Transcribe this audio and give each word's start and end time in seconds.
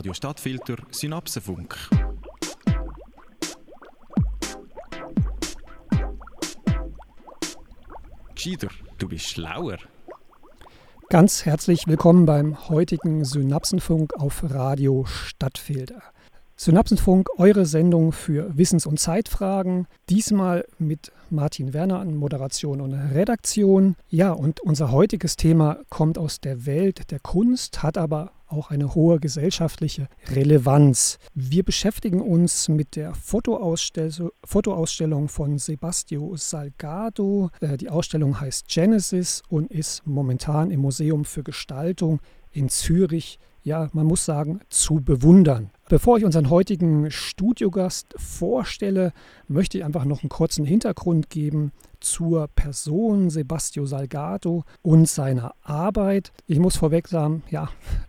Radio 0.00 0.14
Stadtfilter 0.14 0.76
Synapsenfunk. 0.92 1.76
Gescheiter, 8.34 8.68
du 8.96 9.08
bist 9.08 9.26
schlauer. 9.26 9.76
Ganz 11.10 11.44
herzlich 11.44 11.86
willkommen 11.86 12.24
beim 12.24 12.70
heutigen 12.70 13.26
Synapsenfunk 13.26 14.14
auf 14.14 14.42
Radio 14.48 15.04
Stadtfilter. 15.04 16.00
Synapsenfunk, 16.56 17.28
eure 17.36 17.66
Sendung 17.66 18.12
für 18.12 18.56
Wissens- 18.56 18.86
und 18.86 18.98
Zeitfragen. 18.98 19.86
Diesmal 20.08 20.64
mit 20.78 21.12
Martin 21.28 21.74
Werner 21.74 22.00
an 22.00 22.16
Moderation 22.16 22.80
und 22.80 22.94
Redaktion. 22.94 23.96
Ja, 24.08 24.32
und 24.32 24.60
unser 24.60 24.92
heutiges 24.92 25.36
Thema 25.36 25.76
kommt 25.90 26.16
aus 26.16 26.40
der 26.40 26.64
Welt 26.64 27.10
der 27.10 27.20
Kunst, 27.20 27.82
hat 27.82 27.98
aber 27.98 28.32
auch 28.50 28.70
eine 28.70 28.94
hohe 28.94 29.20
gesellschaftliche 29.20 30.08
Relevanz. 30.28 31.18
Wir 31.34 31.62
beschäftigen 31.62 32.20
uns 32.20 32.68
mit 32.68 32.96
der 32.96 33.14
Fotoausstell 33.14 34.10
Fotoausstellung 34.44 35.28
von 35.28 35.58
Sebastio 35.58 36.36
Salgado. 36.36 37.50
Äh, 37.60 37.76
die 37.76 37.88
Ausstellung 37.88 38.40
heißt 38.40 38.68
Genesis 38.68 39.42
und 39.48 39.70
ist 39.70 40.06
momentan 40.06 40.70
im 40.70 40.80
Museum 40.80 41.24
für 41.24 41.42
Gestaltung 41.42 42.20
in 42.50 42.68
Zürich 42.68 43.38
ja, 43.62 43.90
man 43.92 44.06
muss 44.06 44.24
sagen, 44.24 44.60
zu 44.70 45.00
bewundern. 45.00 45.70
Bevor 45.88 46.16
ich 46.18 46.24
unseren 46.24 46.50
heutigen 46.50 47.10
Studiogast 47.10 48.14
vorstelle, 48.16 49.12
möchte 49.48 49.78
ich 49.78 49.84
einfach 49.84 50.04
noch 50.04 50.22
einen 50.22 50.30
kurzen 50.30 50.64
Hintergrund 50.64 51.30
geben 51.30 51.72
zur 52.00 52.48
Person 52.48 53.30
Sebastio 53.30 53.86
Salgado 53.86 54.64
und 54.82 55.08
seiner 55.08 55.54
Arbeit. 55.62 56.32
Ich 56.46 56.58
muss 56.58 56.76
vorweg 56.76 57.08
sagen, 57.08 57.42
ja, 57.50 57.68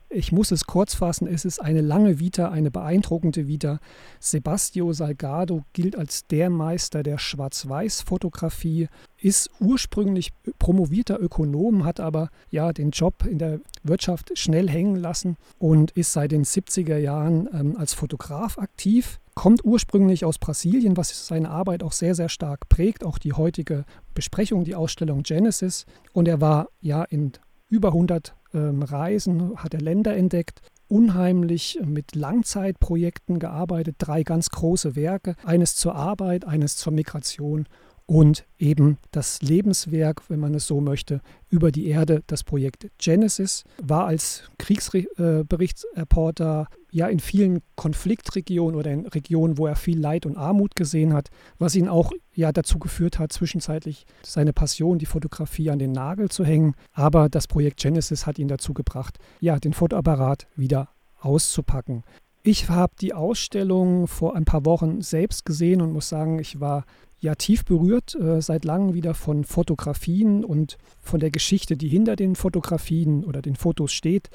ich 0.09 0.31
muss 0.31 0.52
es 0.52 0.66
kurz 0.66 0.94
fassen, 0.94 1.28
es 1.28 1.45
ist 1.45 1.59
eine 1.59 1.81
lange 1.81 2.20
Vita, 2.20 2.50
eine 2.50 2.72
beeindruckende 2.72 3.48
Vita. 3.48 3.80
Sebastio 4.20 4.92
Salgado 4.92 5.64
gilt 5.73 5.95
als 5.95 6.28
der 6.28 6.50
Meister 6.50 7.03
der 7.03 7.17
Schwarz-Weiß-Fotografie, 7.17 8.89
ist 9.22 9.50
ursprünglich 9.59 10.31
promovierter 10.59 11.19
Ökonom, 11.19 11.86
hat 11.86 12.00
aber 12.00 12.30
ja 12.50 12.73
den 12.73 12.91
Job 12.91 13.25
in 13.25 13.38
der 13.38 13.59
Wirtschaft 13.83 14.38
schnell 14.38 14.69
hängen 14.69 14.95
lassen 14.95 15.38
und 15.59 15.91
ist 15.91 16.14
seit 16.14 16.31
den 16.31 16.44
70er 16.44 16.97
Jahren 16.97 17.47
ähm, 17.53 17.77
als 17.77 17.94
Fotograf 17.94 18.58
aktiv 18.58 19.19
kommt 19.33 19.64
ursprünglich 19.64 20.25
aus 20.25 20.38
Brasilien, 20.38 20.97
was 20.97 21.27
seine 21.27 21.49
Arbeit 21.49 21.83
auch 21.83 21.94
sehr, 21.94 22.16
sehr 22.16 22.30
stark 22.30 22.67
prägt, 22.69 23.03
auch 23.03 23.17
die 23.17 23.33
heutige 23.33 23.86
Besprechung, 24.14 24.66
die 24.66 24.75
Ausstellung 24.75 25.23
Genesis. 25.23 25.86
Und 26.14 26.27
er 26.27 26.42
war 26.42 26.67
ja 26.81 27.03
in 27.03 27.31
über 27.69 27.89
100 27.89 28.36
ähm, 28.53 28.83
Reisen, 28.83 29.55
hat 29.58 29.73
er 29.73 29.81
Länder 29.81 30.16
entdeckt, 30.16 30.61
unheimlich 30.89 31.80
mit 31.86 32.16
Langzeitprojekten 32.16 33.39
gearbeitet, 33.39 33.95
drei 33.97 34.23
ganz 34.23 34.49
große 34.49 34.97
Werke, 34.97 35.36
eines 35.45 35.75
zur 35.75 35.95
Arbeit, 35.95 36.45
eines 36.45 36.75
zur 36.75 36.92
Migration 36.92 37.66
und 38.05 38.45
eben 38.59 38.97
das 39.11 39.41
Lebenswerk, 39.41 40.30
wenn 40.30 40.39
man 40.39 40.53
es 40.53 40.67
so 40.67 40.80
möchte, 40.81 41.21
über 41.49 41.71
die 41.71 41.88
Erde, 41.88 42.21
das 42.27 42.43
Projekt 42.43 42.89
Genesis, 42.97 43.63
war 43.81 44.05
als 44.05 44.43
Kriegsberichtsreporter 44.58 46.67
ja 46.91 47.08
in 47.08 47.19
vielen 47.19 47.61
Konfliktregionen 47.75 48.77
oder 48.77 48.91
in 48.91 49.08
Regionen, 49.08 49.58
wo 49.58 49.66
er 49.66 49.77
viel 49.77 49.99
Leid 49.99 50.25
und 50.25 50.38
Armut 50.38 50.75
gesehen 50.75 51.13
hat, 51.13 51.30
was 51.58 51.75
ihn 51.75 51.88
auch 51.88 52.11
ja 52.33 52.52
dazu 52.52 52.80
geführt 52.80 53.17
hat, 53.17 53.31
zwischenzeitlich 53.31 54.05
seine 54.23 54.52
Passion, 54.53 54.99
die 54.99 55.05
Fotografie 55.05 55.69
an 55.69 55.80
den 55.80 55.93
Nagel 55.93 56.30
zu 56.30 56.43
hängen. 56.43 56.75
Aber 56.91 57.30
das 57.30 57.47
Projekt 57.47 57.80
Genesis 57.80 58.27
hat 58.27 58.39
ihn 58.39 58.49
dazu 58.49 58.73
gebracht, 58.73 59.19
ja, 59.39 59.58
den 59.58 59.71
Fotoapparat 59.73 60.47
wieder 60.55 60.89
auszupacken. 61.21 62.03
Ich 62.43 62.69
habe 62.69 62.93
die 62.99 63.13
Ausstellung 63.13 64.08
vor 64.08 64.36
ein 64.36 64.45
paar 64.45 64.65
Wochen 64.65 65.02
selbst 65.02 65.45
gesehen 65.45 65.80
und 65.80 65.93
muss 65.93 66.09
sagen, 66.09 66.39
ich 66.39 66.59
war 66.59 66.86
ja 67.21 67.36
tief 67.36 67.64
berührt 67.64 68.15
äh, 68.15 68.42
seit 68.42 68.65
langem 68.65 68.93
wieder 68.93 69.14
von 69.14 69.43
Fotografien 69.43 70.43
und 70.43 70.77
von 71.02 71.20
der 71.20 71.32
Geschichte, 71.32 71.77
die 71.77 71.87
hinter 71.87 72.15
den 72.15 72.36
Fotografien 72.36 73.23
oder 73.23 73.42
den 73.42 73.55
Fotos 73.55 73.93
steht. 73.93 74.30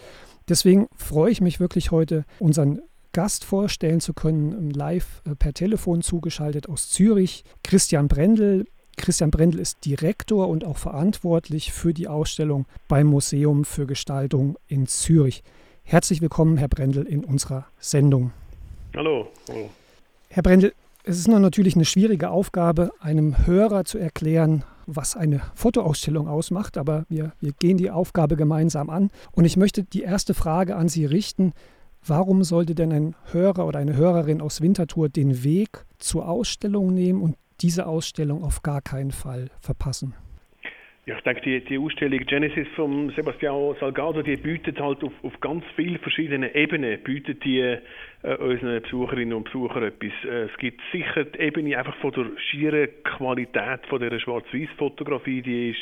Deswegen 0.49 0.87
freue 0.97 1.33
ich 1.33 1.41
mich 1.41 1.61
wirklich 1.61 1.91
heute, 1.91 2.25
unseren 2.39 2.81
Gast 3.13 3.45
vorstellen 3.45 4.01
zu 4.01 4.15
können, 4.15 4.71
live 4.71 5.23
äh, 5.25 5.35
per 5.35 5.53
Telefon 5.53 6.03
zugeschaltet 6.03 6.69
aus 6.69 6.89
Zürich, 6.89 7.45
Christian 7.63 8.09
Brendel. 8.09 8.67
Christian 8.97 9.31
Brendel 9.31 9.61
ist 9.61 9.85
Direktor 9.85 10.49
und 10.49 10.65
auch 10.65 10.79
verantwortlich 10.79 11.73
für 11.73 11.93
die 11.93 12.09
Ausstellung 12.09 12.67
beim 12.89 13.09
Museum 13.09 13.65
für 13.65 13.87
Gestaltung 13.87 14.57
in 14.69 14.87
Zürich. 14.87 15.43
Herzlich 15.83 16.21
willkommen, 16.21 16.57
Herr 16.57 16.69
Brendel, 16.69 17.05
in 17.05 17.25
unserer 17.25 17.67
Sendung. 17.79 18.33
Hallo. 18.95 19.29
Hallo. 19.49 19.71
Herr 20.29 20.43
Brendel, 20.43 20.73
es 21.09 21.21
ist 21.21 21.29
natürlich 21.29 21.77
eine 21.77 21.85
schwierige 21.85 22.31
Aufgabe, 22.31 22.91
einem 22.99 23.47
Hörer 23.47 23.85
zu 23.85 23.97
erklären, 23.97 24.65
was 24.87 25.17
eine 25.17 25.41
Fotoausstellung 25.55 26.27
ausmacht, 26.27 26.77
aber 26.77 27.07
wir, 27.09 27.33
wir 27.41 27.53
gehen 27.53 27.77
die 27.77 27.93
Aufgabe 27.93 28.35
gemeinsam 28.35 28.91
an. 28.91 29.11
Und 29.31 29.45
ich 29.45 29.57
möchte 29.57 29.85
die 29.85 30.03
erste 30.03 30.35
Frage 30.35 30.75
an 30.75 30.89
Sie 30.89 31.07
richten. 31.07 31.53
Warum 32.05 32.43
sollte 32.43 32.75
denn 32.75 32.93
ein 32.93 33.15
Hörer 33.31 33.67
oder 33.67 33.79
eine 33.79 33.95
Hörerin 33.95 34.41
aus 34.41 34.61
Winterthur 34.61 35.09
den 35.09 35.45
Weg 35.45 35.85
zur 35.99 36.29
Ausstellung 36.29 36.93
nehmen 36.93 37.23
und 37.23 37.37
diese 37.61 37.87
Ausstellung 37.87 38.43
auf 38.43 38.63
gar 38.63 38.83
keinen 38.83 39.13
Fall 39.13 39.51
verpassen? 39.61 40.15
Ja, 41.07 41.17
ich 41.17 41.23
denke, 41.23 41.41
die, 41.43 41.65
die 41.65 41.79
Ausstellung 41.79 42.19
Genesis 42.27 42.67
von 42.75 43.13
Sebastião 43.13 43.79
Salgado, 43.79 44.23
die 44.23 44.37
bietet 44.37 44.81
halt 44.81 45.05
auf, 45.05 45.13
auf 45.23 45.39
ganz 45.41 45.63
vielen 45.77 46.01
verschiedenen 46.01 46.53
Ebenen, 46.53 47.01
bietet 47.05 47.45
die 47.45 47.79
unseren 48.35 48.83
Besucherinnen 48.83 49.35
und 49.35 49.45
Besuchern 49.45 49.85
etwas. 49.85 50.13
Äh, 50.25 50.45
es 50.45 50.57
gibt 50.59 50.81
sicher 50.93 51.25
die 51.25 51.39
Ebene 51.39 51.79
einfach 51.79 51.97
von 51.97 52.13
der 52.13 52.27
schieren 52.39 52.89
Qualität 53.05 53.87
von 53.89 54.01
der 54.01 54.19
Schwarz-Weiß-Fotografie, 54.19 55.43
die 55.43 55.71
ist, 55.71 55.81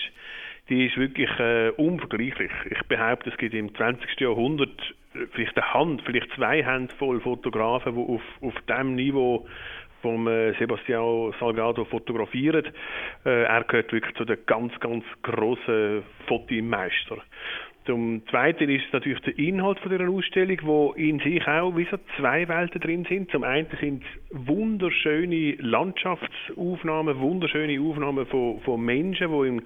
die 0.69 0.87
ist 0.87 0.97
wirklich 0.97 1.31
äh, 1.38 1.71
unvergleichlich. 1.71 2.50
Ich 2.71 2.83
behaupte, 2.88 3.31
es 3.31 3.37
gibt 3.37 3.54
im 3.54 3.75
20. 3.75 4.21
Jahrhundert 4.21 4.94
vielleicht 5.33 5.56
eine 5.56 5.75
Hand, 5.75 6.03
vielleicht 6.04 6.31
zwei 6.34 6.65
Handvoll 6.65 7.21
Fotografen, 7.21 7.94
die 7.94 8.00
auf, 8.00 8.22
auf 8.41 8.54
diesem 8.69 8.94
Niveau 8.94 9.47
vom 10.03 10.28
äh, 10.28 10.53
Sebastião 10.59 11.33
Salgado 11.41 11.87
fotografiert. 11.87 12.66
Äh, 13.25 13.44
er 13.44 13.65
gehört 13.65 13.91
wirklich 13.91 14.15
zu 14.16 14.27
den 14.27 14.38
ganz, 14.44 14.78
ganz 14.81 15.03
grossen 15.22 16.03
Fotomeistern. 16.27 17.22
Zum 17.87 18.22
Zweiten 18.31 18.71
ist 18.71 18.91
natürlich 18.93 19.21
der 19.21 19.39
Inhalt 19.39 19.78
von 19.81 19.91
dieser 19.91 20.09
Ausstellung, 20.09 20.59
wo 20.62 20.93
in 20.93 21.19
sich 21.19 21.47
auch 21.47 21.77
wie 21.77 21.87
so 21.91 21.99
zwei 22.17 22.49
Welten 22.49 22.81
drin 22.81 23.05
sind. 23.06 23.31
Zum 23.31 23.45
einen 23.45 23.67
sind 23.78 24.03
wunderschöne 24.31 25.56
Landschaftsaufnahmen, 25.59 27.19
wunderschöne 27.21 27.78
Aufnahmen 27.78 28.25
von, 28.27 28.61
von 28.61 28.81
Menschen, 28.81 29.31
die 29.31 29.49
im 29.49 29.62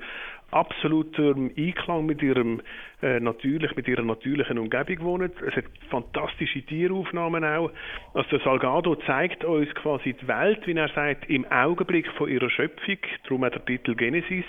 absolutem 0.50 1.50
Einklang 1.56 2.06
mit 2.06 2.22
ihrem 2.22 2.60
äh, 3.02 3.20
natürlich 3.20 3.76
mit 3.76 3.86
ihrer 3.86 4.02
natürlichen 4.02 4.58
Umgebung 4.58 5.00
wohnen. 5.00 5.30
Es 5.46 5.54
hat 5.54 5.64
fantastische 5.90 6.62
Tieraufnahmen 6.62 7.44
auch. 7.44 7.70
Also 8.14 8.28
der 8.30 8.40
Salgado 8.40 8.96
zeigt 9.06 9.44
uns 9.44 9.72
quasi 9.74 10.14
die 10.14 10.26
Welt, 10.26 10.66
wie 10.66 10.72
er 10.72 10.88
sagt, 10.88 11.28
im 11.28 11.44
Augenblick 11.50 12.08
von 12.12 12.28
ihrer 12.28 12.50
Schöpfung. 12.50 12.96
Darum 13.24 13.44
hat 13.44 13.54
der 13.54 13.64
Titel 13.64 13.94
Genesis. 13.94 14.46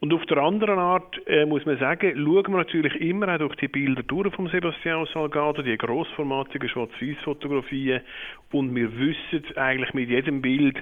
Und 0.00 0.12
auf 0.12 0.24
der 0.26 0.38
anderen 0.38 0.78
Art 0.78 1.20
äh, 1.26 1.46
muss 1.46 1.64
man 1.64 1.78
sagen, 1.78 2.12
schauen 2.14 2.52
wir 2.52 2.58
natürlich 2.58 2.94
immer 3.00 3.28
auch 3.34 3.38
durch 3.38 3.56
die 3.56 3.68
Bilder 3.68 4.02
durch 4.02 4.34
von 4.34 4.48
Sebastian 4.48 5.06
Salgado, 5.12 5.62
die 5.62 5.76
grossformatigen 5.76 6.68
Schwarz-Weiß-Fotografien 6.68 8.02
und 8.52 8.74
wir 8.74 8.96
wissen 8.98 9.56
eigentlich 9.56 9.94
mit 9.94 10.10
jedem 10.10 10.42
Bild, 10.42 10.76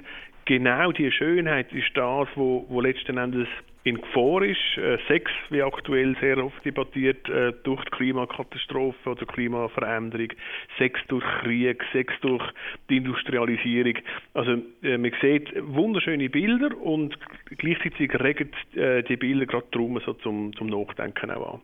genau 0.45 0.91
die 0.91 1.11
Schönheit 1.11 1.71
ist 1.73 1.91
das, 1.95 2.27
wo, 2.35 2.65
wo 2.69 2.81
letzten 2.81 3.17
Endes 3.17 3.47
in 3.83 3.99
Gefahr 3.99 4.43
ist. 4.43 4.77
Äh, 4.77 4.97
Sex, 5.07 5.31
wie 5.49 5.61
aktuell 5.61 6.15
sehr 6.19 6.37
oft 6.43 6.63
debattiert, 6.63 7.27
äh, 7.29 7.53
durch 7.63 7.83
die 7.85 7.91
Klimakatastrophe 7.91 9.09
oder 9.09 9.25
Klimaveränderung, 9.25 10.29
Sex 10.77 10.99
durch 11.07 11.25
Krieg, 11.41 11.83
Sex 11.91 12.13
durch 12.21 12.43
die 12.89 12.97
Industrialisierung. 12.97 13.95
Also 14.33 14.61
äh, 14.83 14.97
man 14.97 15.11
sieht 15.21 15.51
wunderschöne 15.61 16.29
Bilder 16.29 16.75
und 16.77 17.17
gleichzeitig 17.57 18.13
regen 18.19 18.51
die 18.73 19.17
Bilder 19.17 19.45
gerade 19.45 19.67
darum 19.71 19.99
so 20.05 20.13
zum, 20.13 20.55
zum 20.55 20.67
Nachdenken 20.67 21.31
auch 21.31 21.55
an. 21.55 21.61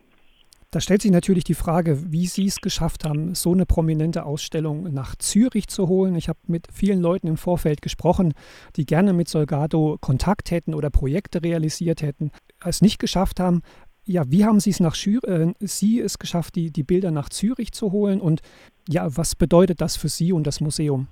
Da 0.72 0.80
stellt 0.80 1.02
sich 1.02 1.10
natürlich 1.10 1.42
die 1.42 1.54
Frage, 1.54 2.12
wie 2.12 2.28
Sie 2.28 2.46
es 2.46 2.60
geschafft 2.60 3.04
haben, 3.04 3.34
so 3.34 3.52
eine 3.52 3.66
prominente 3.66 4.24
Ausstellung 4.24 4.84
nach 4.92 5.16
Zürich 5.16 5.66
zu 5.66 5.88
holen. 5.88 6.14
Ich 6.14 6.28
habe 6.28 6.38
mit 6.46 6.68
vielen 6.72 7.00
Leuten 7.00 7.26
im 7.26 7.36
Vorfeld 7.36 7.82
gesprochen, 7.82 8.34
die 8.76 8.86
gerne 8.86 9.12
mit 9.12 9.28
Solgado 9.28 9.98
Kontakt 10.00 10.52
hätten 10.52 10.74
oder 10.74 10.88
Projekte 10.90 11.42
realisiert 11.42 12.02
hätten, 12.02 12.30
es 12.64 12.82
nicht 12.82 13.00
geschafft 13.00 13.40
haben. 13.40 13.62
Ja, 14.04 14.30
wie 14.30 14.44
haben 14.44 14.60
Sie 14.60 14.70
es 14.70 14.78
nach 14.78 14.94
Schür 14.94 15.24
äh, 15.24 15.52
Sie 15.58 15.98
es 15.98 16.20
geschafft, 16.20 16.54
die, 16.54 16.70
die 16.70 16.84
Bilder 16.84 17.10
nach 17.10 17.30
Zürich 17.30 17.72
zu 17.72 17.90
holen? 17.90 18.20
Und 18.20 18.40
ja, 18.88 19.16
was 19.16 19.34
bedeutet 19.34 19.80
das 19.80 19.96
für 19.96 20.08
Sie 20.08 20.32
und 20.32 20.46
das 20.46 20.60
Museum? 20.60 21.08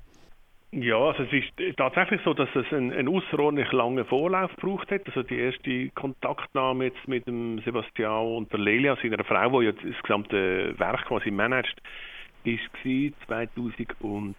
Ja, 0.70 0.98
also 0.98 1.22
es 1.22 1.32
ist 1.32 1.78
tatsächlich 1.78 2.20
so, 2.24 2.34
dass 2.34 2.48
es 2.54 2.70
einen, 2.72 2.92
einen 2.92 3.08
außerordentlich 3.08 3.72
langen 3.72 4.04
Vorlauf 4.04 4.54
gebraucht 4.56 4.90
hat. 4.90 5.06
Also 5.06 5.22
die 5.22 5.38
erste 5.38 5.88
Kontaktnahme 5.90 6.86
jetzt 6.86 7.08
mit 7.08 7.26
dem 7.26 7.58
Sebastian 7.60 8.36
und 8.36 8.52
der 8.52 8.60
Lelia, 8.60 8.94
seiner 8.96 9.24
Frau, 9.24 9.60
die 9.60 9.66
ja 9.66 9.72
das 9.72 10.02
gesamte 10.02 10.78
Werk 10.78 11.06
quasi 11.06 11.30
managt, 11.30 11.80
war 12.44 13.46
2015, 13.54 14.34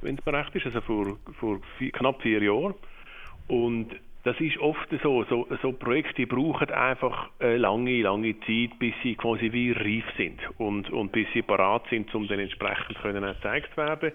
wenn 0.00 0.18
es 0.18 0.26
mir 0.26 0.46
ist, 0.54 0.66
also 0.66 0.80
vor, 0.80 1.16
vor 1.38 1.60
vier, 1.78 1.92
knapp 1.92 2.20
vier 2.20 2.42
Jahren. 2.42 2.74
Und 3.46 3.90
das 4.24 4.38
ist 4.40 4.58
oft 4.58 4.88
so, 5.02 5.24
so, 5.24 5.46
so 5.62 5.72
Projekte 5.72 6.26
brauchen 6.26 6.70
einfach 6.70 7.30
lange, 7.40 8.02
lange 8.02 8.38
Zeit, 8.40 8.78
bis 8.78 8.94
sie 9.02 9.14
quasi 9.14 9.52
wie 9.52 9.72
reif 9.72 10.04
sind 10.16 10.40
und, 10.58 10.90
und 10.90 11.12
bis 11.12 11.26
sie 11.32 11.42
parat 11.42 11.84
sind, 11.90 12.12
um 12.14 12.26
dann 12.28 12.38
entsprechend 12.38 13.00
können 13.00 13.24
gezeigt 13.24 13.76
werden. 13.76 14.12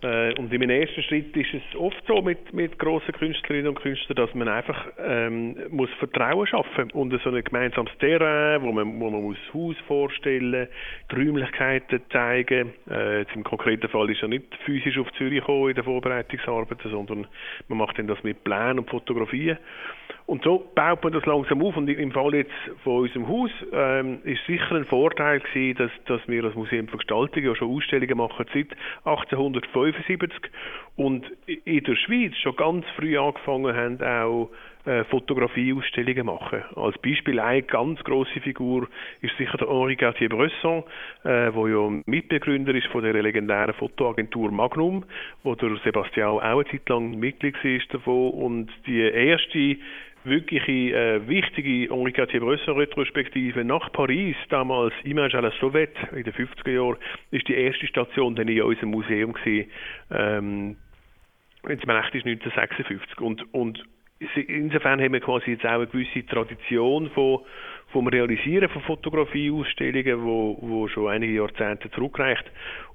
Äh, 0.00 0.34
und 0.38 0.52
im 0.52 0.62
ersten 0.62 1.02
Schritt 1.02 1.36
ist 1.36 1.54
es 1.54 1.76
oft 1.76 2.00
so 2.06 2.22
mit, 2.22 2.52
mit 2.52 2.78
grossen 2.78 3.12
Künstlerinnen 3.12 3.68
und 3.68 3.80
Künstlern, 3.80 4.16
dass 4.16 4.32
man 4.34 4.46
einfach 4.46 4.86
ähm, 4.98 5.56
muss 5.70 5.90
Vertrauen 5.98 6.46
schaffen 6.46 6.92
und 6.92 7.20
so 7.22 7.30
ein 7.30 7.42
gemeinsames 7.42 7.90
Terrain, 7.98 8.62
wo 8.62 8.70
man, 8.70 9.00
wo 9.00 9.10
man 9.10 9.22
muss 9.22 9.36
das 9.46 9.54
Haus 9.54 9.76
vorstellen, 9.88 10.68
die 11.10 11.14
Räumlichkeiten 11.14 12.00
zeigen. 12.12 12.74
Äh, 12.88 13.20
jetzt 13.20 13.34
Im 13.34 13.42
konkreten 13.42 13.88
Fall 13.88 14.08
ist 14.10 14.22
er 14.22 14.28
nicht 14.28 14.54
physisch 14.64 14.98
auf 14.98 15.12
Zürich 15.14 15.40
gekommen 15.40 15.70
in 15.70 15.74
der 15.74 15.84
Vorbereitungsarbeit, 15.84 16.78
sondern 16.84 17.26
man 17.66 17.78
macht 17.78 17.98
dann 17.98 18.06
das 18.06 18.22
mit 18.22 18.44
Plänen 18.44 18.78
und 18.78 18.88
Fotografien. 18.88 19.58
Und 20.28 20.44
so 20.44 20.62
baut 20.74 21.02
man 21.02 21.14
das 21.14 21.24
langsam 21.24 21.62
auf. 21.62 21.74
Und 21.78 21.88
im 21.88 22.12
Fall 22.12 22.34
jetzt 22.34 22.52
von 22.84 23.00
unserem 23.00 23.26
Haus 23.28 23.50
ähm, 23.72 24.18
ist 24.24 24.44
sicher 24.46 24.72
ein 24.72 24.84
Vorteil 24.84 25.40
gewesen, 25.40 25.78
dass, 25.78 25.90
dass 26.04 26.28
wir 26.28 26.44
als 26.44 26.54
Museum 26.54 26.86
für 26.86 26.98
Gestaltung 26.98 27.42
ja 27.42 27.54
schon 27.54 27.74
Ausstellungen 27.74 28.18
machen 28.18 28.44
seit 28.52 28.76
1875 29.04 30.50
und 30.96 31.24
in 31.46 31.82
der 31.82 31.96
Schweiz 31.96 32.36
schon 32.42 32.56
ganz 32.56 32.84
früh 32.94 33.16
angefangen 33.16 33.74
haben, 33.74 34.02
auch 34.02 34.50
äh, 34.84 35.04
Fotografieausstellungen 35.04 36.26
machen. 36.26 36.62
Als 36.76 36.98
Beispiel 36.98 37.40
eine 37.40 37.62
ganz 37.62 37.98
große 38.04 38.40
Figur 38.40 38.86
ist 39.22 39.34
sicher 39.38 39.56
der 39.56 39.68
Henri 39.68 39.96
Cartier-Bresson, 39.96 40.84
äh, 41.24 41.54
wo 41.54 41.68
ja 41.68 42.02
Mitbegründer 42.04 42.74
ist 42.74 42.88
von 42.88 43.02
der 43.02 43.14
legendären 43.14 43.72
Fotoagentur 43.72 44.50
Magnum, 44.50 45.04
wo 45.42 45.54
der 45.54 45.74
Sebastian 45.84 46.28
auch 46.28 46.40
eine 46.40 46.66
Zeit 46.66 46.86
lang 46.90 47.18
Mitglied 47.18 47.54
war 47.64 47.80
davon 47.92 48.30
und 48.30 48.70
die 48.86 49.00
erste 49.00 49.78
wirkliche 50.28 50.72
äh, 50.72 51.28
wichtige 51.28 51.92
Henri 51.94 52.12
Cartier-Bresson-Retrospektive 52.12 53.64
nach 53.64 53.92
Paris, 53.92 54.36
damals 54.48 54.94
Image 55.04 55.34
à 55.34 55.40
la 55.40 55.50
Sauvette 55.60 55.98
in 56.16 56.24
den 56.24 56.32
50er 56.32 56.70
Jahren, 56.70 56.96
ist 57.30 57.46
die 57.48 57.54
erste 57.54 57.86
Station 57.86 58.34
dann 58.34 58.48
in 58.48 58.62
unserem 58.62 58.90
Museum 58.90 59.32
gewesen, 59.32 59.70
ähm, 60.10 60.76
wenn 61.62 61.78
es 61.78 61.86
mir 61.86 61.94
recht 61.96 62.14
ist, 62.14 62.26
1956. 62.26 63.20
Und, 63.20 63.54
und 63.54 63.84
insofern 64.46 65.00
haben 65.00 65.12
wir 65.12 65.20
quasi 65.20 65.52
jetzt 65.52 65.64
auch 65.64 65.70
eine 65.70 65.86
gewisse 65.86 66.26
Tradition 66.26 67.10
von, 67.10 67.40
vom 67.92 68.06
Realisieren 68.06 68.68
von 68.68 68.82
Fotografieausstellungen, 68.82 70.24
wo, 70.24 70.58
wo 70.60 70.88
schon 70.88 71.08
einige 71.08 71.34
Jahrzehnte 71.34 71.90
zurückreicht. 71.90 72.44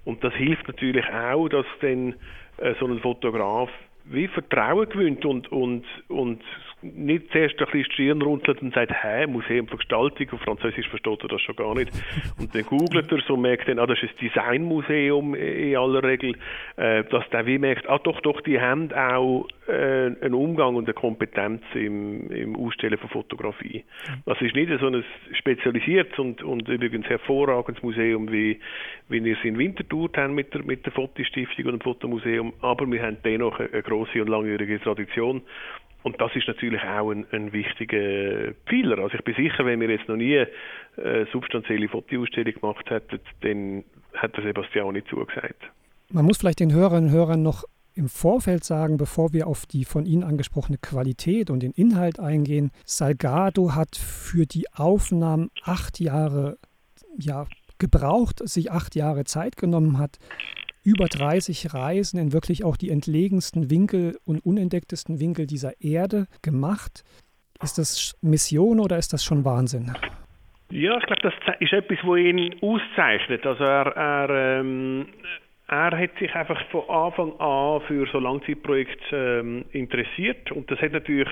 Und 0.06 0.24
das 0.24 0.34
hilft 0.34 0.68
natürlich 0.68 1.06
auch, 1.10 1.48
dass 1.50 1.66
dann 1.82 2.16
äh, 2.58 2.74
so 2.80 2.88
ein 2.88 3.00
Fotograf 3.00 3.70
wie 4.06 4.28
Vertrauen 4.28 4.90
gewinnt 4.90 5.26
und, 5.26 5.52
und, 5.52 5.86
und 6.10 6.42
nicht 6.84 7.32
zuerst 7.32 7.60
ein 7.60 7.66
bisschen 7.66 7.84
die 7.84 7.94
Stirn 7.94 8.22
runzelt 8.22 8.62
und 8.62 8.74
sagt, 8.74 8.92
hä, 8.92 9.28
Museum 9.28 9.68
für 9.68 9.78
Gestaltung, 9.78 10.28
auf 10.32 10.42
Französisch 10.42 10.88
versteht 10.90 11.24
er 11.24 11.30
das 11.30 11.42
schon 11.42 11.56
gar 11.56 11.74
nicht. 11.76 11.92
Und 12.40 12.54
dann 12.54 12.64
googelt 12.64 13.12
er 13.12 13.20
so 13.28 13.36
und 13.36 13.42
merkt 13.42 13.68
dann, 13.68 13.80
ah, 13.80 13.86
das 13.86 14.02
ist 14.02 14.12
ein 14.12 14.28
Designmuseum 14.28 15.36
in 15.36 15.78
aller 15.78 16.04
Regel, 16.04 16.36
äh, 16.78 17.04
dass 17.06 17.28
der 17.30 17.46
wie 17.46 17.58
merkt, 17.58 17.88
ah 17.90 18.00
doch, 18.00 18.20
doch, 18.22 18.42
die 18.42 18.60
haben 18.60 18.92
auch 18.92 19.48
äh, 19.68 20.12
einen 20.22 20.34
Umgang 20.34 20.76
und 20.76 20.86
eine 20.86 20.94
Kompetenz 20.94 21.62
im, 21.74 22.30
im 22.32 22.56
Ausstellen 22.56 22.98
von 22.98 23.10
Fotografie. 23.10 23.84
Das 24.26 24.42
ist 24.42 24.56
nicht 24.56 24.72
so 24.80 24.88
ein 24.88 25.04
spezialisiertes 25.34 26.18
und, 26.20 26.44
und 26.44 26.68
übrigens 26.68 27.08
hervorragendes 27.08 27.82
Museum, 27.84 28.32
wie, 28.32 28.60
wie 29.10 29.24
wir 29.24 29.38
es 29.38 29.44
in 29.44 29.58
Winterthur 29.58 30.10
haben 30.16 30.36
mit 30.36 30.54
der, 30.54 30.64
mit 30.64 30.86
der 30.86 30.92
Fotostiftung 30.92 31.66
und 31.66 31.72
dem 31.74 31.82
Fotomuseum, 31.82 32.54
aber 32.62 32.90
wir 32.92 33.02
haben 33.02 33.18
dennoch 33.24 33.60
eine, 33.60 33.70
eine 33.72 33.84
grosse 33.84 34.22
und 34.22 34.30
langjährige 34.30 34.80
Tradition 34.82 35.42
und 36.04 36.20
das 36.20 36.36
ist 36.36 36.48
natürlich 36.48 36.82
auch 36.82 37.12
ein, 37.12 37.26
ein 37.32 37.54
wichtiger 37.54 38.54
Pfeiler. 38.66 39.00
Also 39.00 39.16
ich 39.18 39.24
bin 39.24 39.36
sicher, 39.36 39.66
wenn 39.66 39.80
wir 39.80 39.90
jetzt 39.90 40.08
noch 40.08 40.18
nie 40.18 40.46
eine 40.98 41.28
substanzielle 41.32 41.88
Fotoausstellung 41.88 42.54
gemacht 42.54 42.90
hätten, 42.90 43.20
dann 43.42 43.84
hat 44.14 44.36
der 44.36 44.44
Sebastian 44.44 44.94
nicht 44.94 45.08
zugesagt. 45.08 45.64
Man 46.12 46.26
muss 46.26 46.38
vielleicht 46.38 46.60
den 46.60 46.74
Hörerinnen 46.74 47.10
und 47.10 47.16
Hörern 47.16 47.42
noch 47.42 47.64
im 47.96 48.10
Vorfeld 48.10 48.64
sagen, 48.64 48.98
bevor 48.98 49.34
wir 49.34 49.48
auf 49.48 49.66
die 49.66 49.86
von 49.86 50.06
Ihnen 50.06 50.24
angesprochene 50.24 50.78
Qualität 50.78 51.50
und 51.50 51.62
den 51.62 51.72
Inhalt 51.72 52.20
eingehen, 52.20 52.72
Salgado 52.86 53.76
hat 53.76 53.96
für 53.96 54.46
die 54.46 54.66
Aufnahmen 54.74 55.52
acht 55.64 56.00
Jahre 56.00 56.58
ja, 57.18 57.46
gebraucht, 57.78 58.48
sich 58.48 58.72
acht 58.72 58.96
Jahre 58.96 59.24
Zeit 59.26 59.58
genommen 59.58 60.00
hat 60.00 60.18
über 60.84 61.06
30 61.06 61.74
Reisen 61.74 62.20
in 62.20 62.34
wirklich 62.34 62.64
auch 62.64 62.78
die 62.78 62.90
entlegensten 62.90 63.70
Winkel 63.70 64.18
und 64.26 64.46
unentdecktesten 64.46 65.20
Winkel 65.20 65.48
dieser 65.48 65.82
Erde 65.82 66.28
gemacht. 66.42 67.04
Ist 67.62 67.78
das 67.78 68.18
Mission 68.22 68.80
oder 68.80 68.98
ist 68.98 69.14
das 69.14 69.24
schon 69.24 69.46
Wahnsinn? 69.46 69.94
Ja, 70.70 70.98
ich 70.98 71.06
glaube, 71.06 71.22
das 71.22 71.34
ist 71.60 71.72
etwas, 71.72 72.00
was 72.04 72.18
ihn 72.18 72.56
auszeichnet. 72.62 73.46
Also 73.46 73.64
er, 73.64 73.88
er, 73.96 74.60
ähm, 74.60 75.06
er 75.68 75.98
hat 75.98 76.18
sich 76.20 76.34
einfach 76.34 76.60
von 76.72 76.90
Anfang 76.90 77.40
an 77.40 77.82
für 77.88 78.08
so 78.12 78.20
Langzeitprojekte 78.20 79.40
ähm, 79.42 79.66
interessiert 79.72 80.52
und 80.52 80.70
das 80.70 80.80
hat 80.82 80.92
natürlich 80.92 81.30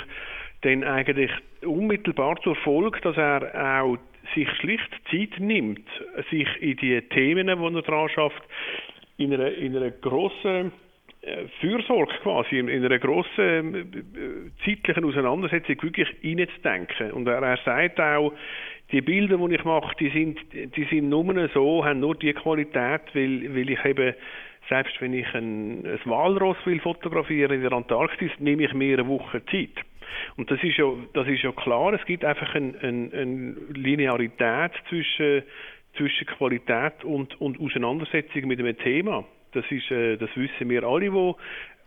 dann 0.61 0.83
eigentlich 0.83 1.31
unmittelbar 1.63 2.39
zur 2.43 2.55
Folge, 2.57 3.01
dass 3.01 3.17
er 3.17 3.81
auch 3.81 3.97
sich 4.35 4.47
schlicht 4.59 4.89
Zeit 5.09 5.39
nimmt, 5.39 5.87
sich 6.29 6.47
in 6.61 6.77
die 6.77 7.01
Themen, 7.09 7.47
die 7.47 7.75
er 7.75 7.81
dran 7.81 8.09
schafft, 8.09 8.43
in 9.23 9.33
einer, 9.33 9.51
in 9.53 9.75
einer 9.75 9.91
grossen 9.91 10.71
äh, 11.21 11.45
Fürsorge 11.59 12.13
quasi, 12.23 12.57
in 12.57 12.69
einer 12.69 12.99
grossen 12.99 13.75
äh, 13.75 14.65
zeitlichen 14.65 15.05
Auseinandersetzung 15.05 15.81
wirklich 15.83 16.07
reinzudenken. 16.23 17.11
Und 17.11 17.27
er, 17.27 17.41
er 17.43 17.57
sagt 17.63 17.99
auch, 17.99 18.33
die 18.91 19.01
Bilder, 19.01 19.37
die 19.37 19.55
ich 19.55 19.63
mache, 19.63 19.95
die 19.99 20.09
sind, 20.09 20.39
die 20.53 20.83
sind 20.85 21.09
nur 21.09 21.49
so, 21.53 21.85
haben 21.85 21.99
nur 21.99 22.15
die 22.15 22.33
Qualität, 22.33 23.01
weil, 23.13 23.55
weil 23.55 23.69
ich 23.69 23.85
eben, 23.85 24.15
selbst 24.67 24.99
wenn 24.99 25.13
ich 25.13 25.27
ein, 25.33 25.85
ein 25.85 25.99
Walross 26.05 26.57
will 26.65 26.79
fotografieren 26.79 27.51
in 27.51 27.61
der 27.61 27.73
Antarktis, 27.73 28.31
nehme 28.39 28.63
ich 28.63 28.73
mir 28.73 28.97
eine 28.97 29.07
Woche 29.07 29.45
Zeit. 29.45 29.85
Und 30.37 30.51
das 30.51 30.61
ist 30.63 30.77
ja, 30.77 30.91
das 31.13 31.27
ist 31.27 31.43
ja 31.43 31.51
klar, 31.51 31.93
es 31.93 32.05
gibt 32.05 32.25
einfach 32.25 32.53
eine 32.55 32.73
ein, 32.81 33.13
ein 33.13 33.57
Linearität 33.73 34.71
zwischen 34.89 35.43
zwischen 35.97 36.27
Qualität 36.27 37.03
und, 37.03 37.39
und 37.41 37.59
Auseinandersetzung 37.59 38.47
mit 38.47 38.59
einem 38.59 38.77
Thema. 38.77 39.25
Das, 39.53 39.65
ist, 39.69 39.91
äh, 39.91 40.17
das 40.17 40.29
wissen 40.35 40.69
wir 40.69 40.83
alle, 40.83 41.11
die 41.11 41.33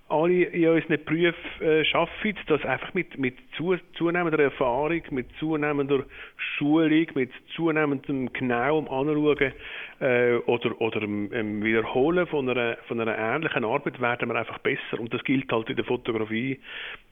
alle 0.08 0.44
in 0.44 0.68
unseren 0.68 1.02
Berufen 1.04 1.34
äh, 1.60 1.84
arbeiten, 1.92 2.38
dass 2.46 2.64
einfach 2.64 2.92
mit, 2.92 3.18
mit 3.18 3.36
zu, 3.56 3.76
zunehmender 3.94 4.38
Erfahrung, 4.38 5.02
mit 5.10 5.26
zunehmender 5.38 6.04
Schulung, 6.36 7.06
mit 7.14 7.30
zunehmendem 7.56 8.32
genauem 8.32 8.86
Anschauen 8.88 9.52
äh, 10.00 10.34
oder, 10.46 10.80
oder 10.80 11.02
ähm, 11.02 11.64
Wiederholen 11.64 12.26
von 12.26 12.48
einer, 12.50 12.76
von 12.86 13.00
einer 13.00 13.16
ähnlichen 13.16 13.64
Arbeit 13.64 14.00
werden 14.00 14.28
wir 14.28 14.36
einfach 14.36 14.58
besser. 14.58 15.00
Und 15.00 15.14
das 15.14 15.24
gilt 15.24 15.50
halt 15.50 15.70
in 15.70 15.76
der 15.76 15.86
Fotografie 15.86 16.60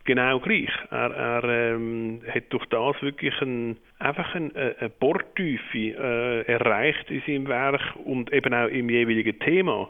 genau 0.05 0.39
gleich. 0.41 0.71
Er, 0.91 1.11
er 1.13 1.75
ähm, 1.75 2.21
hat 2.29 2.45
durch 2.51 2.67
das 2.67 3.01
wirklich 3.01 3.41
ein, 3.41 3.79
einfach 4.01 4.35
ein, 4.35 4.55
eine 4.55 4.91
Bordtiefe 4.91 5.79
äh, 5.79 6.43
erreicht 6.43 7.11
in 7.11 7.23
seinem 7.27 7.49
Werk 7.49 7.97
und 8.05 8.31
eben 8.35 8.53
auch 8.53 8.69
im 8.69 8.91
jeweiligen 8.91 9.39
Thema 9.39 9.89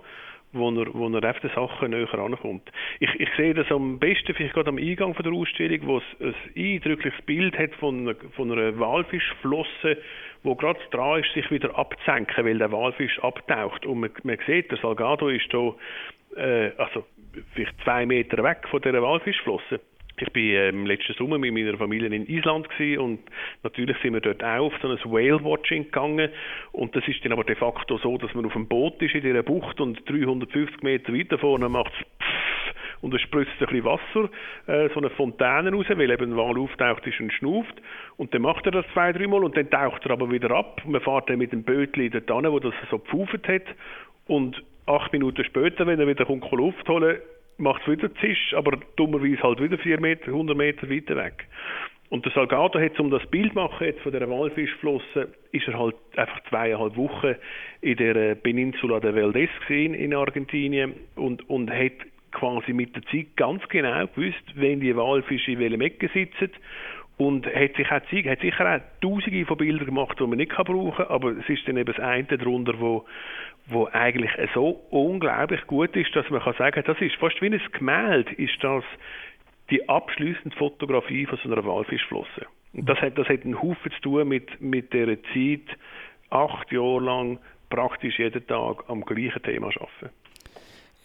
wo 0.52 0.70
er, 0.70 0.92
wo 0.94 1.08
er 1.08 1.30
auf 1.30 1.40
die 1.40 1.48
Sachen 1.48 1.90
näher 1.90 2.14
ankommt. 2.14 2.70
Ich, 3.00 3.10
ich 3.18 3.28
sehe 3.36 3.54
das 3.54 3.70
am 3.70 3.98
besten 3.98 4.34
vielleicht 4.34 4.54
gerade 4.54 4.68
am 4.68 4.78
Eingang 4.78 5.14
von 5.14 5.22
der 5.22 5.32
Ausstellung, 5.32 5.80
wo 5.86 5.98
es 5.98 6.04
ein 6.20 6.34
eindrückliches 6.56 7.22
Bild 7.22 7.58
hat 7.58 7.74
von, 7.76 8.14
von 8.36 8.52
einer 8.52 8.78
Walfischflosse, 8.78 9.98
wo 10.42 10.54
gerade 10.54 10.80
dran 10.90 11.20
ist, 11.20 11.32
sich 11.32 11.50
wieder 11.50 11.76
abzusenken, 11.78 12.44
weil 12.44 12.58
der 12.58 12.72
Walfisch 12.72 13.18
abtaucht. 13.20 13.86
Und 13.86 14.00
man, 14.00 14.10
man 14.24 14.38
sieht, 14.46 14.70
der 14.70 14.78
Salgado 14.78 15.28
ist 15.28 15.52
da, 15.52 15.74
äh, 16.36 16.72
also 16.76 17.06
vielleicht 17.54 17.80
zwei 17.82 18.06
Meter 18.06 18.42
weg 18.42 18.66
von 18.70 18.80
der 18.82 19.00
Walfischflosse. 19.02 19.80
Ich 20.22 20.32
bin 20.32 20.54
ähm, 20.54 20.86
letzten 20.86 21.14
Sommer 21.14 21.36
mit 21.36 21.52
meiner 21.52 21.76
Familie 21.76 22.06
in 22.08 22.28
Island 22.28 22.68
gewesen 22.68 23.00
und 23.00 23.20
natürlich 23.64 23.96
sind 24.02 24.14
wir 24.14 24.20
dort 24.20 24.44
auch 24.44 24.66
auf 24.66 24.72
so 24.80 24.88
ein 24.88 24.96
Whale-Watching 24.98 25.86
gegangen 25.86 26.30
und 26.70 26.94
das 26.94 27.06
ist 27.08 27.24
dann 27.24 27.32
aber 27.32 27.42
de 27.42 27.56
facto 27.56 27.98
so, 27.98 28.16
dass 28.18 28.32
man 28.32 28.46
auf 28.46 28.54
einem 28.54 28.68
Boot 28.68 29.02
ist 29.02 29.16
in 29.16 29.22
dieser 29.22 29.42
Bucht 29.42 29.80
und 29.80 30.08
350 30.08 30.80
Meter 30.84 31.12
weiter 31.12 31.38
vorne 31.38 31.68
macht 31.68 31.92
es 31.98 32.06
und 33.00 33.12
es 33.12 33.20
spritzt 33.20 33.50
ein 33.58 33.66
bisschen 33.66 33.84
Wasser, 33.84 34.30
äh, 34.68 34.88
so 34.90 35.00
eine 35.00 35.10
Fontäne 35.10 35.72
raus, 35.72 35.86
weil 35.88 36.08
eben 36.08 36.32
ein 36.32 36.36
Wal 36.36 36.56
auftaucht 36.56 37.04
ist 37.04 37.18
und 37.18 37.32
schnauft. 37.32 37.74
Und 38.16 38.32
dann 38.32 38.42
macht 38.42 38.64
er 38.64 38.70
das 38.70 38.86
zwei, 38.92 39.12
dreimal 39.12 39.42
und 39.42 39.56
dann 39.56 39.68
taucht 39.68 40.04
er 40.04 40.12
aber 40.12 40.30
wieder 40.30 40.52
ab. 40.52 40.80
Man 40.86 41.00
fährt 41.00 41.28
dann 41.28 41.38
mit 41.38 41.50
dem 41.50 41.64
Bötli 41.64 42.10
dort 42.10 42.30
hin, 42.30 42.52
wo 42.52 42.60
das 42.60 42.74
so 42.92 43.00
gepfauft 43.00 43.48
hat. 43.48 43.64
Und 44.28 44.62
acht 44.86 45.12
Minuten 45.12 45.44
später, 45.44 45.84
wenn 45.84 45.98
er 45.98 46.06
wieder 46.06 46.24
kommt, 46.24 46.48
Luft 46.52 46.88
holen 46.88 47.18
macht 47.58 47.82
es 47.82 47.92
wieder 47.92 48.14
Zisch, 48.16 48.54
aber 48.54 48.78
dummerweise 48.96 49.42
halt 49.42 49.60
wieder 49.60 49.78
vier 49.78 50.00
Meter, 50.00 50.26
100 50.28 50.56
Meter 50.56 50.90
weiter 50.90 51.16
weg. 51.16 51.46
Und 52.12 52.26
der 52.26 52.32
Salgado 52.32 52.78
hat, 52.78 53.00
um 53.00 53.10
das 53.10 53.24
Bild 53.30 53.54
machen 53.54 53.86
jetzt 53.86 54.02
von 54.02 54.12
der 54.12 54.28
Walfischflosse, 54.28 55.32
ist 55.52 55.66
er 55.66 55.78
halt 55.78 55.96
einfach 56.16 56.40
zweieinhalb 56.50 56.94
Wochen 56.96 57.36
in 57.80 57.96
der 57.96 58.34
Peninsula 58.34 59.00
de 59.00 59.14
Valdez 59.14 59.48
gesehen 59.60 59.94
in 59.94 60.14
Argentinien 60.14 60.92
und, 61.16 61.48
und 61.48 61.70
hat 61.70 61.92
quasi 62.32 62.74
mit 62.74 62.94
der 62.94 63.02
Zeit 63.04 63.34
ganz 63.36 63.66
genau 63.68 64.06
gewusst, 64.08 64.44
wenn 64.56 64.80
die 64.80 64.94
Walfische 64.94 65.52
in 65.52 65.60
welchem 65.60 65.80
Ecke 65.80 66.10
sitzen 66.12 66.50
und 67.26 67.46
hat 67.46 67.76
sich 67.76 67.90
auch 67.90 68.00
gezeigt, 68.02 68.28
hat 68.28 68.40
sicher 68.40 68.76
auch 68.76 69.00
tausende 69.00 69.46
von 69.46 69.56
Bildern 69.56 69.86
gemacht, 69.86 70.18
die 70.18 70.26
man 70.26 70.38
nicht 70.38 70.52
brauchen 70.52 70.92
kann, 70.92 71.06
aber 71.06 71.30
es 71.30 71.48
ist 71.48 71.66
dann 71.68 71.76
eben 71.76 71.92
das 71.92 72.02
eine 72.02 72.24
darunter, 72.24 72.78
wo, 72.80 73.04
wo 73.66 73.88
eigentlich 73.92 74.30
so 74.54 74.82
unglaublich 74.90 75.66
gut 75.66 75.94
ist, 75.94 76.14
dass 76.16 76.28
man 76.30 76.42
kann 76.42 76.54
sagen, 76.54 76.82
das 76.86 77.00
ist 77.00 77.16
fast 77.16 77.40
wie 77.40 77.46
ein 77.46 77.60
Gemälde, 77.72 78.32
ist 78.34 78.62
das 78.62 78.84
die 79.70 79.88
abschließende 79.88 80.56
Fotografie 80.56 81.26
von 81.26 81.38
so 81.42 81.50
einer 81.50 81.64
Walfischflosse. 81.64 82.46
Und 82.74 82.88
das 82.88 83.00
hat, 83.00 83.16
das 83.16 83.28
hat 83.28 83.44
einen 83.44 83.60
Haufen 83.60 83.92
zu 83.92 84.00
tun 84.00 84.28
mit, 84.28 84.60
mit 84.60 84.92
dieser 84.92 85.22
Zeit, 85.34 85.78
acht 86.30 86.72
Jahre 86.72 87.00
lang 87.00 87.38
praktisch 87.70 88.18
jeden 88.18 88.46
Tag 88.46 88.84
am 88.88 89.04
gleichen 89.04 89.42
Thema 89.42 89.68
arbeiten. 89.68 90.10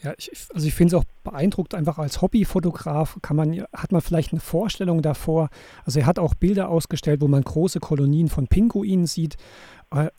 Ja, 0.03 0.13
ich, 0.17 0.29
also 0.53 0.67
ich 0.67 0.75
finde 0.75 0.95
es 0.95 1.01
auch 1.01 1.05
beeindruckt, 1.23 1.73
einfach 1.73 1.97
als 1.97 2.21
Hobbyfotograf 2.21 3.17
kann 3.23 3.35
man, 3.35 3.65
hat 3.73 3.91
man 3.91 4.01
vielleicht 4.01 4.31
eine 4.31 4.39
Vorstellung 4.39 5.01
davor. 5.01 5.49
Also 5.85 5.99
er 5.99 6.05
hat 6.05 6.19
auch 6.19 6.35
Bilder 6.35 6.69
ausgestellt, 6.69 7.21
wo 7.21 7.27
man 7.27 7.43
große 7.43 7.79
Kolonien 7.79 8.29
von 8.29 8.47
Pinguinen 8.47 9.07
sieht 9.07 9.37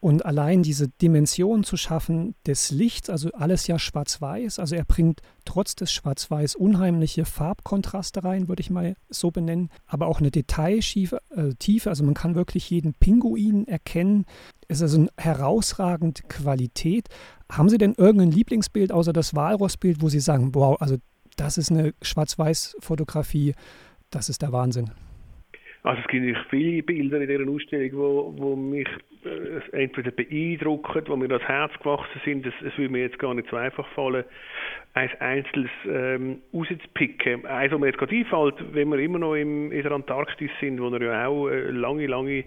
und 0.00 0.24
allein 0.24 0.62
diese 0.62 0.88
Dimension 0.88 1.62
zu 1.62 1.76
schaffen 1.76 2.34
des 2.46 2.70
Lichts, 2.70 3.10
also 3.10 3.30
alles 3.32 3.66
ja 3.66 3.78
schwarz-weiß, 3.78 4.58
also 4.58 4.74
er 4.74 4.84
bringt 4.84 5.20
trotz 5.44 5.74
des 5.74 5.92
schwarz-weiß 5.92 6.54
unheimliche 6.54 7.26
Farbkontraste 7.26 8.24
rein, 8.24 8.48
würde 8.48 8.62
ich 8.62 8.70
mal 8.70 8.96
so 9.10 9.30
benennen, 9.30 9.68
aber 9.86 10.06
auch 10.06 10.20
eine 10.20 10.30
Detailtiefe, 10.30 11.20
äh, 11.30 11.88
also 11.88 12.02
man 12.02 12.14
kann 12.14 12.34
wirklich 12.34 12.70
jeden 12.70 12.94
Pinguin 12.94 13.68
erkennen. 13.68 14.24
Es 14.68 14.78
ist 14.78 14.82
also 14.82 14.98
eine 15.00 15.10
herausragende 15.18 16.22
Qualität. 16.22 17.08
Haben 17.50 17.68
Sie 17.68 17.78
denn 17.78 17.94
irgendein 17.94 18.30
Lieblingsbild 18.30 18.90
außer 18.90 19.12
das 19.12 19.34
Walrossbild, 19.34 20.00
wo 20.00 20.08
Sie 20.08 20.20
sagen, 20.20 20.54
wow, 20.54 20.80
also 20.80 20.96
das 21.36 21.58
ist 21.58 21.70
eine 21.70 21.92
Schwarz-Weiß-Fotografie, 22.00 23.54
das 24.10 24.30
ist 24.30 24.40
der 24.40 24.52
Wahnsinn? 24.52 24.90
Also 25.88 26.02
es 26.02 26.08
gibt 26.08 26.36
viele 26.50 26.82
Bilder 26.82 27.18
in 27.18 27.28
dieser 27.28 27.50
Ausstellung, 27.50 27.90
wo, 27.94 28.34
wo 28.36 28.56
mich 28.56 28.86
äh, 29.24 29.84
entweder 29.84 30.10
beeindrucken, 30.10 31.02
wo 31.06 31.16
mir 31.16 31.28
das 31.28 31.40
Herz 31.44 31.72
gewachsen 31.78 32.20
sind. 32.26 32.44
Es, 32.44 32.76
würde 32.76 32.92
mir 32.92 33.00
jetzt 33.00 33.18
gar 33.18 33.32
nicht 33.32 33.48
so 33.48 33.56
einfach 33.56 33.88
fallen, 33.94 34.24
ein 34.92 35.10
einzelnes 35.18 35.70
ähm, 35.86 36.42
rauszupicken. 36.52 37.46
Eins, 37.46 37.72
was 37.72 37.80
mir 37.80 37.86
jetzt 37.86 37.96
gerade 37.96 38.14
einfällt, 38.14 38.74
wenn 38.74 38.90
wir 38.90 38.98
immer 38.98 39.18
noch 39.18 39.34
im, 39.34 39.72
in 39.72 39.82
der 39.82 39.92
Antarktis 39.92 40.50
sind, 40.60 40.78
wo 40.78 40.92
wir 40.92 41.00
ja 41.00 41.26
auch 41.26 41.48
äh, 41.48 41.70
lange, 41.70 42.06
lange 42.06 42.44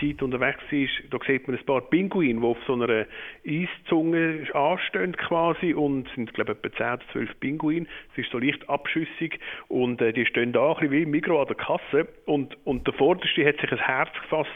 Zeit 0.00 0.22
unterwegs 0.22 0.62
ist, 0.70 0.90
da 1.10 1.18
sieht 1.26 1.46
man 1.46 1.56
ein 1.56 1.66
paar 1.66 1.80
Pinguine, 1.82 2.40
die 2.40 2.46
auf 2.46 2.58
so 2.66 2.74
einer 2.74 3.06
Eiszunge 3.46 4.46
anstehen 4.54 5.16
quasi 5.16 5.74
und 5.74 6.08
sind, 6.14 6.32
glaube 6.34 6.52
ich, 6.52 6.64
etwa 6.64 6.76
10 6.76 6.86
oder 6.86 7.12
12 7.12 7.40
Pinguine. 7.40 7.86
Es 8.12 8.24
ist 8.24 8.30
so 8.30 8.38
leicht 8.38 8.68
abschüssig 8.68 9.38
und 9.68 10.00
äh, 10.00 10.12
die 10.12 10.26
stehen 10.26 10.52
da 10.52 10.68
ein 10.68 10.74
bisschen 10.74 10.90
wie 10.92 11.02
im 11.02 11.10
Mikro 11.10 11.40
an 11.40 11.48
der 11.48 11.56
Kasse 11.56 12.08
und, 12.26 12.56
und 12.64 12.86
der 12.86 12.94
Vorderste 12.94 13.46
hat 13.46 13.60
sich 13.60 13.72
ein 13.72 13.78
Herz 13.78 14.12
gefasst 14.22 14.50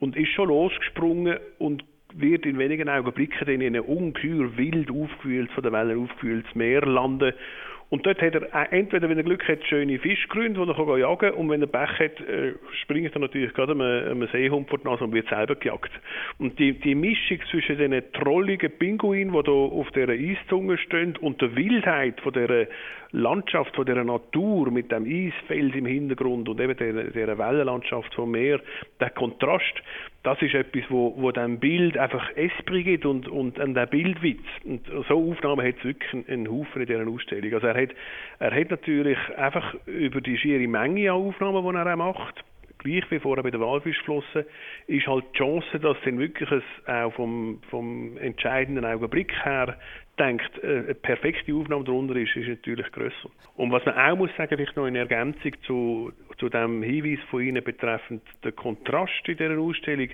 und 0.00 0.16
ist 0.16 0.30
schon 0.30 0.48
losgesprungen 0.48 1.38
und 1.58 1.84
wird 2.14 2.46
in 2.46 2.58
wenigen 2.58 2.88
Augenblicken 2.88 3.48
in 3.48 3.62
einem 3.62 3.84
ungeheuer 3.84 4.56
wild 4.56 4.90
aufgewühlt, 4.90 5.50
von 5.52 5.62
den 5.62 5.72
Wellen 5.72 6.04
aufgewühltes 6.04 6.54
Meer 6.54 6.82
landen 6.82 7.32
und 7.90 8.06
dort 8.06 8.20
hat 8.22 8.34
er 8.34 8.72
entweder, 8.72 9.08
wenn 9.08 9.18
er 9.18 9.24
Glück 9.24 9.46
hat, 9.46 9.64
schöne 9.64 9.98
Fischgründe, 9.98 10.60
die 10.60 10.68
er 10.68 10.74
kann 10.74 10.98
jagen 10.98 11.30
kann, 11.30 11.34
und 11.34 11.50
wenn 11.50 11.60
er 11.60 11.66
Pech 11.66 11.98
hat, 11.98 12.20
äh, 12.20 12.54
springt 12.82 13.14
er 13.14 13.20
natürlich 13.20 13.52
gerade 13.54 13.72
einem, 13.72 14.26
Seehund 14.32 14.68
vor 14.68 14.78
die 14.78 14.88
Nase 14.88 15.04
und 15.04 15.12
wird 15.12 15.28
selber 15.28 15.54
gejagt. 15.54 15.92
Und 16.38 16.58
die, 16.58 16.72
die 16.72 16.94
Mischung 16.94 17.38
zwischen 17.50 17.76
diesen 17.76 18.12
trolligen 18.12 18.72
Pinguinen, 18.78 19.32
die 19.32 19.42
da 19.42 19.52
auf 19.52 19.90
dieser 19.92 20.12
Eiszunge 20.12 20.78
stehen, 20.78 21.16
und 21.18 21.40
der 21.40 21.54
Wildheit 21.54 22.20
von 22.20 22.32
dieser 22.32 22.66
Landschaft, 23.12 23.76
von 23.76 23.86
dieser 23.86 24.04
Natur 24.04 24.70
mit 24.70 24.90
dem 24.90 25.04
Eisfeld 25.04 25.76
im 25.76 25.86
Hintergrund 25.86 26.48
und 26.48 26.60
eben 26.60 26.76
dieser 26.76 27.38
Wellenlandschaft 27.38 28.12
vom 28.14 28.30
Meer, 28.32 28.60
der 28.98 29.10
Kontrast, 29.10 29.74
das 30.24 30.40
ist 30.40 30.54
etwas, 30.54 30.82
wo, 30.88 31.14
wo 31.16 31.30
dem 31.32 31.60
Bild 31.60 31.98
einfach 31.98 32.30
Esprit 32.34 32.84
gibt 32.84 33.06
und, 33.06 33.28
und 33.28 33.60
an 33.60 33.74
der 33.74 33.86
Bildwitz. 33.86 34.42
Und 34.64 34.80
so 35.08 35.30
Aufnahmen 35.30 35.64
hat 35.64 35.76
es 35.78 35.84
wirklich 35.84 36.12
einen, 36.12 36.26
einen 36.28 36.50
Haufen 36.50 36.80
in 36.80 36.88
dieser 36.88 37.06
Ausstellung. 37.06 37.52
Also 37.52 37.66
er 37.66 37.82
hat, 37.82 37.90
er 38.38 38.50
hat 38.50 38.70
natürlich 38.70 39.18
einfach 39.36 39.74
über 39.86 40.20
die 40.22 40.38
schiere 40.38 40.66
Menge 40.66 41.12
an 41.12 41.18
Aufnahmen, 41.18 41.62
die 41.62 41.76
er 41.76 41.92
auch 41.92 41.96
macht, 41.96 42.42
gleich 42.78 43.10
wie 43.10 43.18
vorher 43.18 43.42
bei 43.42 43.50
der 43.50 43.60
Walfischflosse, 43.60 44.46
ist 44.86 45.06
halt 45.06 45.24
die 45.32 45.38
Chance, 45.38 45.80
dass 45.80 45.96
dann 46.04 46.18
wirklich 46.18 46.50
es 46.50 46.62
auch 46.86 47.12
vom, 47.14 47.60
vom 47.70 48.16
entscheidenden 48.18 48.84
Augenblick 48.84 49.32
her 49.44 49.76
denkt, 50.18 50.62
äh, 50.62 50.78
eine 50.78 50.94
perfekte 50.94 51.54
Aufnahme 51.54 51.84
darunter 51.84 52.14
ist, 52.16 52.36
ist 52.36 52.48
natürlich 52.48 52.90
grösser. 52.92 53.30
Und 53.56 53.72
was 53.72 53.84
man 53.84 53.96
auch 53.96 54.16
muss 54.16 54.30
sagen, 54.36 54.56
vielleicht 54.56 54.76
noch 54.76 54.86
in 54.86 54.96
Ergänzung 54.96 55.52
zu, 55.66 56.12
zu 56.44 56.50
dem 56.50 56.82
Hinweis 56.82 57.20
von 57.30 57.42
Ihnen 57.42 57.64
betreffend 57.64 58.22
den 58.44 58.54
Kontrast 58.54 59.26
in 59.26 59.38
dieser 59.38 59.58
Ausstellung, 59.58 60.08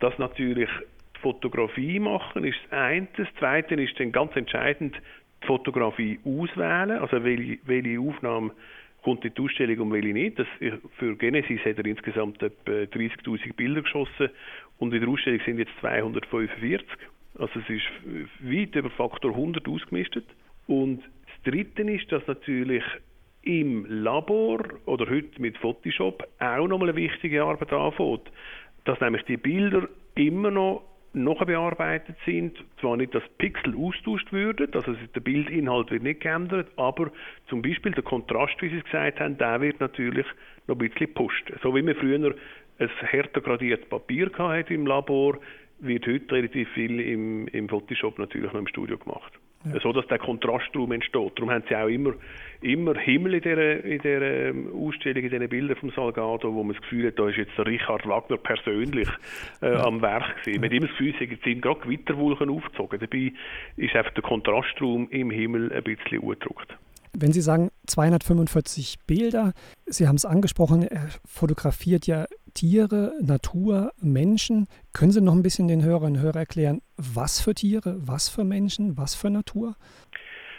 dass 0.00 0.18
natürlich 0.18 0.68
die 1.16 1.20
Fotografie 1.20 2.00
machen 2.00 2.44
ist 2.44 2.58
das 2.70 2.80
eine. 2.80 3.06
Das 3.16 3.28
zweite 3.38 3.74
ist 3.76 3.98
dann 4.00 4.10
ganz 4.10 4.34
entscheidend 4.34 4.96
die 5.40 5.46
Fotografie 5.46 6.18
auswählen, 6.24 6.98
also 6.98 7.22
welche, 7.22 7.58
welche 7.64 8.00
Aufnahme 8.00 8.50
kommt 9.02 9.24
in 9.24 9.32
die 9.34 9.40
Ausstellung 9.40 9.78
und 9.78 9.92
welche 9.92 10.08
nicht. 10.08 10.38
Das, 10.40 10.48
für 10.96 11.16
Genesis 11.16 11.60
hat 11.64 11.78
er 11.78 11.86
insgesamt 11.86 12.42
etwa 12.42 12.72
30'000 12.72 13.54
Bilder 13.54 13.82
geschossen 13.82 14.30
und 14.78 14.92
in 14.92 15.00
der 15.00 15.08
Ausstellung 15.08 15.40
sind 15.46 15.58
jetzt 15.58 15.72
245. 15.78 16.86
Also 17.38 17.60
es 17.60 17.70
ist 17.70 17.86
weit 18.40 18.74
über 18.74 18.90
Faktor 18.90 19.30
100 19.30 19.68
ausgemistet. 19.68 20.24
Und 20.66 21.02
das 21.02 21.52
Dritte 21.52 21.82
ist, 21.82 22.10
dass 22.10 22.26
natürlich 22.26 22.82
im 23.48 23.86
Labor 23.88 24.62
oder 24.84 25.08
heute 25.08 25.40
mit 25.40 25.56
Photoshop 25.56 26.22
auch 26.38 26.68
nochmal 26.68 26.90
eine 26.90 26.96
wichtige 26.96 27.42
Arbeit 27.42 27.72
anfängt, 27.72 28.30
dass 28.84 29.00
nämlich 29.00 29.22
die 29.22 29.38
Bilder 29.38 29.88
immer 30.14 30.50
noch 30.50 30.82
noch 31.14 31.42
bearbeitet 31.46 32.16
sind, 32.26 32.62
zwar 32.80 32.98
nicht, 32.98 33.14
dass 33.14 33.22
Pixel 33.38 33.74
austauscht 33.74 34.30
würden, 34.30 34.68
also 34.74 34.94
der 35.14 35.20
Bildinhalt 35.20 35.90
wird 35.90 36.02
nicht 36.02 36.20
geändert, 36.20 36.68
aber 36.76 37.10
zum 37.48 37.62
Beispiel 37.62 37.92
der 37.92 38.02
Kontrast, 38.02 38.60
wie 38.60 38.68
Sie 38.68 38.76
es 38.76 38.84
gesagt 38.84 39.18
haben, 39.18 39.38
der 39.38 39.58
wird 39.62 39.80
natürlich 39.80 40.26
noch 40.66 40.76
ein 40.76 40.78
bisschen 40.78 41.06
gepusht. 41.06 41.50
So 41.62 41.74
wie 41.74 41.84
wir 41.84 41.96
früher 41.96 42.34
ein 42.78 42.88
härter 43.00 43.40
gradiertes 43.40 43.88
Papier 43.88 44.30
hatte 44.36 44.74
im 44.74 44.86
Labor, 44.86 45.38
wird 45.80 46.06
heute 46.06 46.34
relativ 46.34 46.68
viel 46.74 47.00
im, 47.00 47.48
im 47.48 47.68
Photoshop 47.70 48.18
natürlich 48.18 48.52
noch 48.52 48.60
im 48.60 48.68
Studio 48.68 48.98
gemacht. 48.98 49.32
Ja. 49.64 49.80
So 49.80 49.92
dass 49.92 50.06
der 50.06 50.18
Kontrastraum 50.18 50.92
entsteht. 50.92 51.32
Darum 51.36 51.50
haben 51.50 51.64
sie 51.68 51.74
auch 51.74 51.88
immer, 51.88 52.14
immer 52.60 52.94
Himmel 52.96 53.34
in 53.34 53.40
dieser, 53.42 53.84
in 53.84 53.98
dieser 53.98 54.22
ähm, 54.22 54.68
Ausstellung, 54.72 55.24
in 55.24 55.30
diesen 55.30 55.48
Bildern 55.48 55.76
vom 55.76 55.90
Salgado, 55.90 56.54
wo 56.54 56.62
man 56.62 56.74
das 56.74 56.82
Gefühl 56.82 57.08
hat, 57.08 57.18
da 57.18 57.28
ist 57.28 57.38
jetzt 57.38 57.58
der 57.58 57.66
Richard 57.66 58.06
Wagner 58.06 58.36
persönlich 58.36 59.08
äh, 59.62 59.72
ja. 59.72 59.84
am 59.84 60.00
Werk 60.00 60.44
gewesen. 60.44 60.60
Man 60.60 60.70
hat 60.70 60.76
immer 60.76 60.86
das 60.86 60.96
Gefühl, 60.96 61.14
es 61.20 61.42
sind 61.42 61.62
gerade 61.62 61.80
Gewitterwolken 61.80 62.50
aufgezogen. 62.50 63.00
Dabei 63.00 63.32
ist 63.76 63.96
einfach 63.96 64.12
der 64.12 64.22
Kontrastraum 64.22 65.08
im 65.10 65.30
Himmel 65.30 65.72
ein 65.72 65.82
bisschen 65.82 66.22
angedruckt. 66.22 66.76
Wenn 67.14 67.32
Sie 67.32 67.40
sagen 67.40 67.70
245 67.86 68.98
Bilder, 69.06 69.52
Sie 69.86 70.06
haben 70.06 70.16
es 70.16 70.24
angesprochen, 70.24 70.82
er 70.82 71.08
fotografiert 71.24 72.06
ja 72.06 72.26
Tiere, 72.54 73.12
Natur, 73.20 73.92
Menschen. 74.00 74.66
Können 74.92 75.12
Sie 75.12 75.20
noch 75.20 75.34
ein 75.34 75.42
bisschen 75.42 75.68
den 75.68 75.82
Hörerinnen 75.82 76.16
und 76.16 76.22
Hörern 76.22 76.38
erklären, 76.38 76.82
was 76.98 77.40
für 77.40 77.54
Tiere, 77.54 77.96
was 78.00 78.28
für 78.28 78.44
Menschen, 78.44 78.96
was 78.96 79.14
für 79.14 79.30
Natur? 79.30 79.74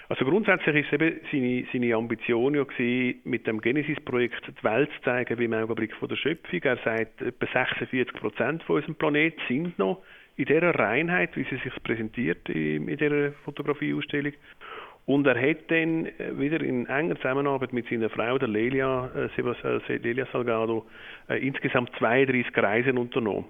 Also 0.10 0.26
grundsätzlich 0.26 0.88
ist 0.88 0.94
eben 0.94 1.20
seine, 1.32 1.66
seine 1.72 1.96
Ambition 1.96 2.56
ja 2.56 2.64
gewesen, 2.64 3.20
mit 3.26 3.46
dem 3.46 3.62
Genesis-Projekt 3.62 4.42
die 4.48 4.64
Welt 4.64 4.90
zu 4.98 5.02
zeigen, 5.04 5.38
wie 5.38 5.46
im 5.46 5.54
Augenblick 5.54 5.94
von 5.94 6.10
der 6.10 6.16
Schöpfung. 6.16 6.60
Er 6.64 6.78
sagt, 6.78 7.22
etwa 7.22 7.46
46 7.46 8.14
Prozent 8.14 8.64
von 8.64 8.78
unserem 8.78 8.96
Planeten 8.96 9.40
sind 9.48 9.78
noch 9.78 10.02
in 10.36 10.46
dieser 10.46 10.74
Reinheit, 10.74 11.36
wie 11.36 11.44
sie 11.44 11.58
sich 11.58 11.84
präsentiert 11.84 12.50
in, 12.50 12.88
dieser 12.88 13.34
Fotografieausstellung. 13.44 14.34
Und 15.06 15.28
er 15.28 15.40
hat 15.40 15.70
dann 15.70 16.08
wieder 16.40 16.62
in 16.62 16.88
enger 16.88 17.18
Zusammenarbeit 17.18 17.72
mit 17.72 17.88
seiner 17.88 18.10
Frau, 18.10 18.38
der 18.40 18.48
Lelia, 18.48 19.12
äh, 19.16 19.42
äh 19.42 19.98
Lelia 19.98 20.26
Salgado, 20.32 20.88
äh, 21.30 21.46
insgesamt 21.46 21.92
32 22.00 22.56
Reisen 22.58 22.98
unternommen. 22.98 23.46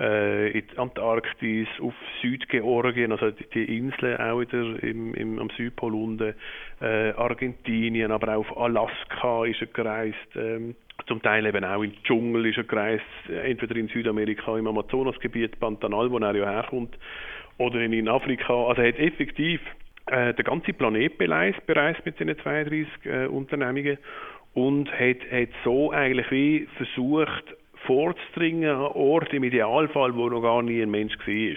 Äh, 0.00 0.52
in 0.52 0.64
die 0.66 0.78
Antarktis, 0.78 1.68
auf 1.78 1.92
Südgeorgien, 2.22 3.12
also 3.12 3.32
die, 3.32 3.44
die 3.52 3.76
Inseln 3.76 4.16
auch 4.18 4.40
wieder 4.40 4.82
im, 4.82 5.12
im, 5.12 5.38
am 5.38 5.50
Südpol 5.58 5.94
unten, 5.94 6.34
äh, 6.80 7.10
Argentinien, 7.10 8.10
aber 8.10 8.34
auch 8.34 8.48
auf 8.48 8.56
Alaska 8.56 9.44
ist 9.44 9.60
er 9.60 9.66
gereist. 9.66 10.16
Ähm, 10.36 10.74
zum 11.06 11.20
Teil 11.20 11.44
eben 11.44 11.64
auch 11.64 11.82
im 11.82 11.92
Dschungel 12.04 12.46
ist 12.46 12.56
er 12.56 12.64
gereist, 12.64 13.04
entweder 13.28 13.76
in 13.76 13.88
Südamerika, 13.88 14.56
im 14.56 14.68
Amazonasgebiet, 14.68 15.60
Pantanal, 15.60 16.10
wo 16.10 16.16
er 16.16 16.34
ja 16.34 16.50
herkommt, 16.50 16.96
oder 17.58 17.78
in 17.78 18.08
Afrika. 18.08 18.54
Also 18.68 18.80
er 18.80 18.88
hat 18.88 18.98
effektiv 18.98 19.60
äh, 20.06 20.32
der 20.32 20.44
ganze 20.44 20.72
Planet 20.72 21.18
bereist, 21.18 21.66
bereist 21.66 22.06
mit 22.06 22.16
seinen 22.16 22.38
32 22.38 22.88
äh, 23.04 23.26
Unternehmungen. 23.26 23.98
und 24.54 24.90
hat, 24.90 25.18
hat 25.30 25.50
so 25.62 25.92
eigentlich 25.92 26.30
wie 26.30 26.68
versucht 26.78 27.44
vorzudringen 27.90 28.70
an 28.70 28.92
Orte 28.92 29.34
im 29.34 29.42
Idealfall, 29.42 30.14
wo 30.14 30.28
noch 30.28 30.42
gar 30.42 30.62
nie 30.62 30.80
ein 30.80 30.92
Mensch 30.92 31.18
war. 31.18 31.56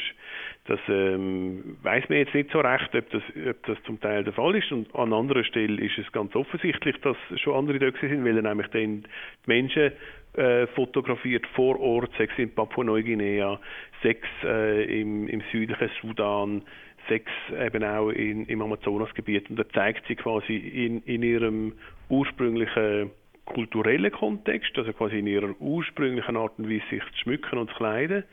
Das 0.66 0.80
ähm, 0.88 1.78
weiß 1.84 2.10
man 2.10 2.18
jetzt 2.18 2.34
nicht 2.34 2.50
so 2.50 2.60
recht, 2.60 2.96
ob 2.96 3.08
das, 3.12 3.22
ob 3.48 3.64
das 3.68 3.78
zum 3.86 4.02
Teil 4.02 4.24
der 4.24 4.34
Fall 4.34 4.56
ist. 4.56 4.72
Und 4.72 4.96
an 4.96 5.14
anderer 5.14 5.44
Stelle 5.44 5.80
ist 5.80 6.00
es 6.00 6.12
ganz 6.12 6.36
offensichtlich, 6.36 6.96
dass 7.02 7.18
schon 7.36 7.54
andere 7.54 7.78
da 7.78 7.92
sind, 8.00 8.26
weil 8.26 8.38
er 8.38 8.42
nämlich 8.42 8.68
dann 8.70 9.04
die 9.04 9.08
Menschen 9.46 9.92
äh, 10.34 10.66
fotografiert 10.68 11.46
vor 11.54 11.80
Ort, 11.80 12.10
sechs 12.18 12.34
in 12.38 12.50
Papua-Neuguinea, 12.50 13.60
sechs 14.02 14.28
äh, 14.44 15.02
im, 15.02 15.28
im 15.28 15.44
südlichen 15.52 15.92
Sudan, 16.02 16.64
sechs 17.10 17.32
eben 17.64 17.84
auch 17.84 18.10
in, 18.10 18.48
im 18.48 18.62
Amazonasgebiet. 18.64 19.52
Und 19.52 19.60
da 19.60 19.70
zeigt 19.70 20.08
sie 20.08 20.16
quasi 20.16 20.56
in, 20.56 21.04
in 21.04 21.22
ihrem 21.22 21.74
ursprünglichen 22.10 23.12
kulturellen 23.46 24.12
Kontext, 24.12 24.78
also 24.78 24.94
quasi 24.94 25.20
in 25.20 25.28
ihrer 25.28 25.60
ursprünglichen 25.60 26.38
Art 26.38 26.54
und 26.58 26.70
Weise 26.70 26.84
sich 26.90 27.04
zu 27.04 27.20
schmücken 27.24 27.58
und 27.58 27.70
zu 27.70 27.76
kleiden 27.76 28.24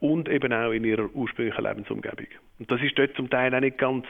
und 0.00 0.28
eben 0.28 0.52
auch 0.52 0.72
in 0.72 0.84
ihrer 0.84 1.08
ursprünglichen 1.14 1.64
Lebensumgebung. 1.64 2.26
Und 2.58 2.70
das 2.70 2.80
ist 2.82 2.98
dort 2.98 3.14
zum 3.16 3.30
Teil 3.30 3.54
auch 3.54 3.60
nicht 3.60 3.78
ganz 3.78 4.06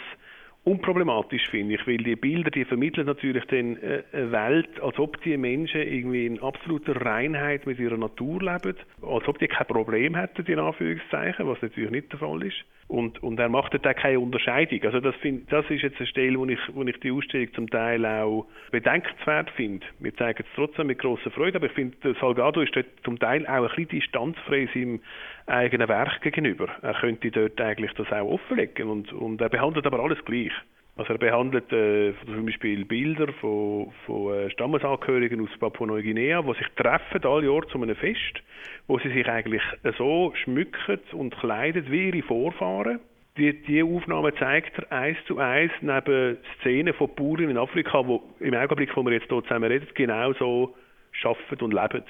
unproblematisch, 0.65 1.49
finde 1.51 1.75
ich, 1.75 1.87
weil 1.87 1.99
die 1.99 2.17
Bilder, 2.17 2.51
die 2.51 2.65
vermitteln 2.65 3.07
natürlich 3.07 3.45
dann 3.47 3.77
äh, 3.77 4.03
eine 4.13 4.33
Welt, 4.33 4.81
als 4.81 4.99
ob 4.99 5.21
die 5.23 5.37
Menschen 5.37 5.83
irgendwie 5.83 6.27
in 6.27 6.43
absoluter 6.43 6.97
Reinheit 7.05 7.67
mit 7.67 7.79
ihrer 7.79 7.99
Natur 7.99 8.41
leben, 8.41 8.77
als 9.03 9.29
ob 9.29 9.39
die 9.39 9.49
kein 9.49 9.67
Problem 9.67 10.15
hätten, 10.15 10.47
in 10.47 10.59
Anführungszeichen, 10.59 11.47
was 11.47 11.61
natürlich 11.61 11.91
nicht 11.91 12.13
der 12.13 12.19
Fall 12.19 12.43
ist. 12.43 12.65
Und, 12.87 13.23
und 13.23 13.39
er 13.41 13.49
macht 13.49 13.73
dort 13.73 13.97
keine 13.97 14.21
Unterscheidung. 14.21 14.83
Also 14.85 15.01
das, 15.01 15.15
find, 15.17 15.51
das 15.51 15.69
ist 15.71 15.83
jetzt 15.83 15.97
eine 15.99 16.07
Stelle, 16.07 16.39
wo 16.39 16.45
ich, 16.47 16.59
wo 16.75 16.83
ich 16.83 16.99
die 17.01 17.11
Ausstellung 17.11 17.53
zum 17.55 17.71
Teil 17.71 18.05
auch 18.05 18.47
bedenkenswert 18.71 19.51
finde. 19.51 19.87
Wir 20.01 20.15
zeigen 20.17 20.45
es 20.47 20.55
trotzdem 20.55 20.89
mit 20.89 20.99
großer 20.99 21.31
Freude, 21.31 21.57
aber 21.57 21.67
ich 21.67 21.73
finde, 21.73 21.97
Salgado 22.21 22.61
ist 22.61 22.77
dort 22.77 22.87
zum 23.03 23.19
Teil 23.19 23.47
auch 23.47 23.65
ein 23.65 23.69
bisschen 23.69 23.89
distanzfrei 23.89 24.69
seinem 24.75 25.01
eigenen 25.47 25.89
Werk 25.89 26.21
gegenüber. 26.23 26.69
Er 26.83 26.95
könnte 26.95 27.31
dort 27.31 27.61
eigentlich 27.61 27.93
das 27.95 28.11
auch 28.13 28.33
offenlegen 28.33 28.89
und, 28.89 29.13
und 29.13 29.41
er 29.41 29.49
behandelt 29.49 29.87
aber 29.87 30.01
alles 30.01 30.25
gleich. 30.25 30.53
Also 30.97 31.13
er 31.15 31.19
behandelt 31.19 31.73
äh, 31.73 32.15
zum 32.25 32.47
Beispiel 32.47 32.85
Bilder 32.85 33.33
von, 33.41 33.93
von 34.07 34.33
äh, 34.33 34.51
Stammesangehörigen 34.51 35.41
aus 35.41 35.59
Papua-Neuguinea, 35.59 36.41
die 36.43 36.55
sich 36.55 36.69
treffen 36.77 37.25
alle 37.25 37.47
Jahre 37.47 37.67
zu 37.67 37.83
einem 37.83 37.97
Fest, 37.97 38.43
wo 38.87 38.99
sie 39.01 39.09
sich 39.09 39.27
eigentlich 39.27 39.63
so 39.99 40.33
schmücken 40.45 41.01
und 41.13 41.37
kleiden 41.39 41.91
wie 41.91 42.11
ihre 42.11 42.23
Vorfahren. 42.23 43.01
Die, 43.37 43.53
die 43.65 43.83
Aufnahme 43.83 44.33
zeigt 44.37 44.79
er 44.79 44.93
eins 44.93 45.19
zu 45.27 45.41
eins 45.41 45.73
neben 45.81 46.39
Szenen 46.61 46.95
von 46.95 47.13
Bauern 47.17 47.51
in 47.51 47.59
Afrika, 47.59 48.07
wo 48.07 48.23
im 48.39 48.55
Augenblick, 48.55 48.97
wo 48.97 49.03
wir 49.03 49.15
jetzt 49.15 49.29
hier 49.29 49.43
zusammen 49.43 49.73
reden, 49.73 49.89
genau 49.95 50.33
so 50.35 50.77
arbeiten 51.25 51.65
und 51.65 51.75
leben. 51.75 52.05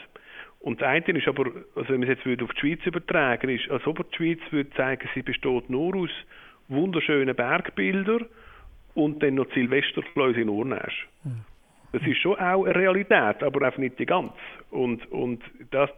Und 0.64 0.80
das 0.80 0.88
eine 0.88 1.18
ist 1.18 1.28
aber, 1.28 1.44
also 1.76 1.90
wenn 1.90 2.00
man 2.00 2.08
es 2.08 2.18
jetzt 2.24 2.42
auf 2.42 2.54
die 2.54 2.60
Schweiz 2.60 2.86
übertragen 2.86 3.50
ist, 3.50 3.70
als 3.70 3.86
ob 3.86 4.10
die 4.10 4.16
Schweiz 4.16 4.40
würde 4.50 4.70
sagen, 4.74 5.06
sie 5.12 5.20
besteht 5.20 5.68
nur 5.68 5.94
aus 5.94 6.10
wunderschönen 6.68 7.36
Bergbildern 7.36 8.24
und 8.94 9.22
dann 9.22 9.34
noch 9.34 9.52
Silvesterkläuse 9.52 10.40
in 10.40 10.48
Urnäsch. 10.48 11.06
Das 11.92 12.00
ist 12.06 12.16
schon 12.16 12.38
auch 12.38 12.64
eine 12.64 12.74
Realität, 12.74 13.42
aber 13.42 13.66
einfach 13.66 13.76
nicht 13.76 13.98
die 13.98 14.06
ganze. 14.06 14.32
Und, 14.70 15.04
und 15.12 15.42
das, 15.70 15.90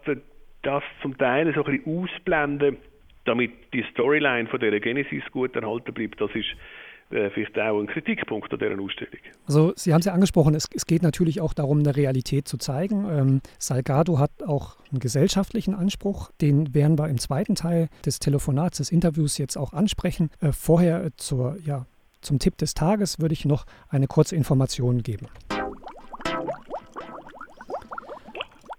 das 0.62 0.82
zum 1.00 1.16
Teil 1.16 1.54
so 1.54 1.64
ein 1.64 1.78
bisschen 1.78 2.02
ausblenden, 2.02 2.76
damit 3.24 3.52
die 3.72 3.84
Storyline 3.92 4.48
von 4.48 4.58
der 4.58 4.80
Genesis 4.80 5.22
gut 5.30 5.54
erhalten 5.54 5.94
bleibt, 5.94 6.20
das 6.20 6.34
ist 6.34 6.56
vielleicht 7.08 7.58
auch 7.58 7.80
ein 7.80 7.86
Kritikpunkt 7.86 8.52
an 8.52 8.58
dieser 8.58 8.80
Ausstellung. 8.80 9.14
Also 9.46 9.72
Sie 9.76 9.92
haben 9.92 10.00
es 10.00 10.06
ja 10.06 10.12
angesprochen, 10.12 10.54
es, 10.54 10.66
es, 10.74 10.86
geht 10.86 11.02
natürlich 11.02 11.40
auch 11.40 11.54
darum, 11.54 11.78
eine 11.78 11.94
Realität 11.94 12.48
zu 12.48 12.56
zeigen. 12.58 13.06
Ähm, 13.08 13.40
Salgado 13.58 14.18
hat 14.18 14.30
auch 14.44 14.76
einen 14.90 15.00
gesellschaftlichen 15.00 15.74
Anspruch, 15.74 16.30
den 16.40 16.74
werden 16.74 16.98
wir 16.98 17.08
im 17.08 17.18
zweiten 17.18 17.54
Teil 17.54 17.88
des 18.04 18.18
Telefonats, 18.18 18.78
des 18.78 18.90
Interviews 18.90 19.38
jetzt 19.38 19.56
auch 19.56 19.72
ansprechen. 19.72 20.30
Äh, 20.40 20.52
vorher 20.52 21.10
zur, 21.16 21.56
ja, 21.64 21.86
zum 22.20 22.38
Tipp 22.38 22.58
des 22.58 22.74
Tages 22.74 23.20
würde 23.20 23.34
ich 23.34 23.44
noch 23.44 23.66
eine 23.88 24.06
kurze 24.08 24.34
Information 24.34 25.02
geben. 25.02 25.28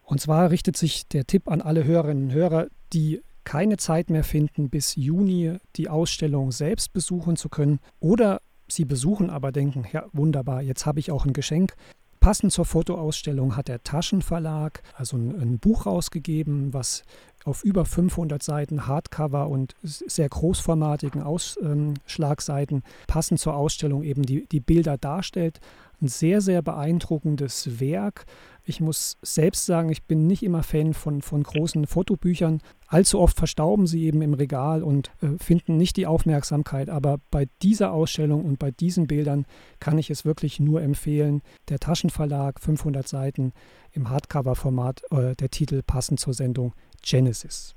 Und 0.04 0.22
zwar 0.22 0.52
richtet 0.52 0.78
sich 0.78 1.08
der 1.08 1.26
Tipp 1.26 1.50
an 1.50 1.62
alle 1.62 1.84
Hörerinnen 1.84 2.26
und 2.26 2.34
Hörer, 2.34 2.68
die 2.94 3.22
keine 3.48 3.78
Zeit 3.78 4.10
mehr 4.10 4.26
finden, 4.26 4.70
bis 4.70 4.96
Juni 4.96 5.56
die 5.78 5.88
Ausstellung 5.88 6.52
selbst 6.52 6.92
besuchen 6.92 7.38
zu 7.38 7.48
können 7.48 7.80
oder 8.02 8.42
sie 8.68 8.84
besuchen, 8.84 9.30
aber 9.30 9.54
denken, 9.54 9.86
ja 9.94 10.04
wunderbar, 10.12 10.62
jetzt 10.62 10.86
habe 10.86 11.00
ich 11.00 11.12
auch 11.12 11.26
ein 11.26 11.32
Geschenk. 11.32 11.74
Passend 12.20 12.52
zur 12.52 12.66
Fotoausstellung 12.66 13.56
hat 13.56 13.70
der 13.70 13.82
Taschenverlag 13.84 14.84
also 14.96 15.16
ein, 15.16 15.40
ein 15.40 15.60
Buch 15.60 15.86
rausgegeben, 15.86 16.74
was 16.74 17.04
auf 17.46 17.64
über 17.64 17.86
500 17.86 18.44
Seiten 18.44 18.86
Hardcover 18.86 19.48
und 19.48 19.78
sehr 19.82 20.28
großformatigen 20.28 21.24
Ausschlagseiten 21.24 22.84
passend 23.08 23.40
zur 23.40 23.56
Ausstellung 23.56 24.04
eben 24.04 24.24
die, 24.24 24.46
die 24.48 24.60
Bilder 24.60 24.98
darstellt. 24.98 25.62
Ein 26.00 26.08
sehr, 26.10 26.42
sehr 26.42 26.62
beeindruckendes 26.62 27.80
Werk. 27.80 28.26
Ich 28.64 28.82
muss 28.82 29.18
selbst 29.24 29.66
sagen, 29.66 29.90
ich 29.90 30.04
bin 30.04 30.28
nicht 30.28 30.44
immer 30.44 30.62
Fan 30.62 30.94
von, 30.94 31.24
von 31.24 31.42
großen 31.42 31.88
Fotobüchern. 31.88 32.62
Allzu 32.88 33.20
oft 33.20 33.36
verstauben 33.38 33.88
sie 33.88 34.04
eben 34.04 34.22
im 34.22 34.36
Regal 34.36 34.84
und 34.84 35.10
äh, 35.22 35.38
finden 35.42 35.78
nicht 35.78 35.98
die 35.98 36.06
Aufmerksamkeit. 36.06 36.90
Aber 36.90 37.18
bei 37.32 37.48
dieser 37.64 37.94
Ausstellung 37.94 38.46
und 38.46 38.60
bei 38.60 38.70
diesen 38.70 39.08
Bildern 39.08 39.46
kann 39.80 39.98
ich 39.98 40.12
es 40.12 40.24
wirklich 40.24 40.60
nur 40.60 40.84
empfehlen. 40.84 41.42
Der 41.70 41.80
Taschenverlag, 41.80 42.60
500 42.60 43.08
Seiten 43.08 43.54
im 43.92 44.10
Hardcover-Format, 44.10 45.02
äh, 45.10 45.36
der 45.36 45.50
Titel 45.50 45.82
passend 45.82 46.20
zur 46.20 46.34
Sendung 46.34 46.74
Genesis. 47.02 47.74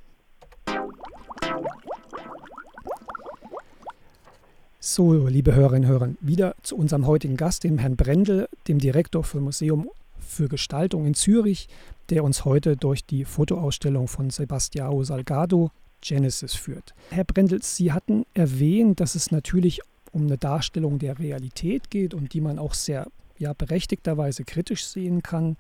So, 4.82 5.26
liebe 5.26 5.54
Hörerinnen 5.54 5.90
und 5.90 5.92
Hörer, 5.92 6.10
wieder 6.22 6.54
zu 6.62 6.74
unserem 6.74 7.06
heutigen 7.06 7.36
Gast, 7.36 7.64
dem 7.64 7.76
Herrn 7.76 7.96
Brendel, 7.96 8.48
dem 8.66 8.78
Direktor 8.78 9.22
für 9.22 9.38
Museum 9.38 9.90
für 10.18 10.48
Gestaltung 10.48 11.04
in 11.04 11.12
Zürich, 11.12 11.68
der 12.08 12.24
uns 12.24 12.46
heute 12.46 12.78
durch 12.78 13.04
die 13.04 13.26
Fotoausstellung 13.26 14.08
von 14.08 14.30
Sebastião 14.30 15.04
Salgado 15.04 15.70
Genesis 16.00 16.54
führt. 16.54 16.94
Herr 17.10 17.24
Brendel, 17.24 17.62
Sie 17.62 17.92
hatten 17.92 18.24
erwähnt, 18.32 19.00
dass 19.00 19.16
es 19.16 19.30
natürlich 19.30 19.82
um 20.12 20.22
eine 20.22 20.38
Darstellung 20.38 20.98
der 20.98 21.18
Realität 21.18 21.90
geht 21.90 22.14
und 22.14 22.32
die 22.32 22.40
man 22.40 22.58
auch 22.58 22.72
sehr 22.72 23.06
ja, 23.38 23.52
berechtigterweise 23.52 24.44
kritisch 24.44 24.86
sehen 24.86 25.22
kann. 25.22 25.58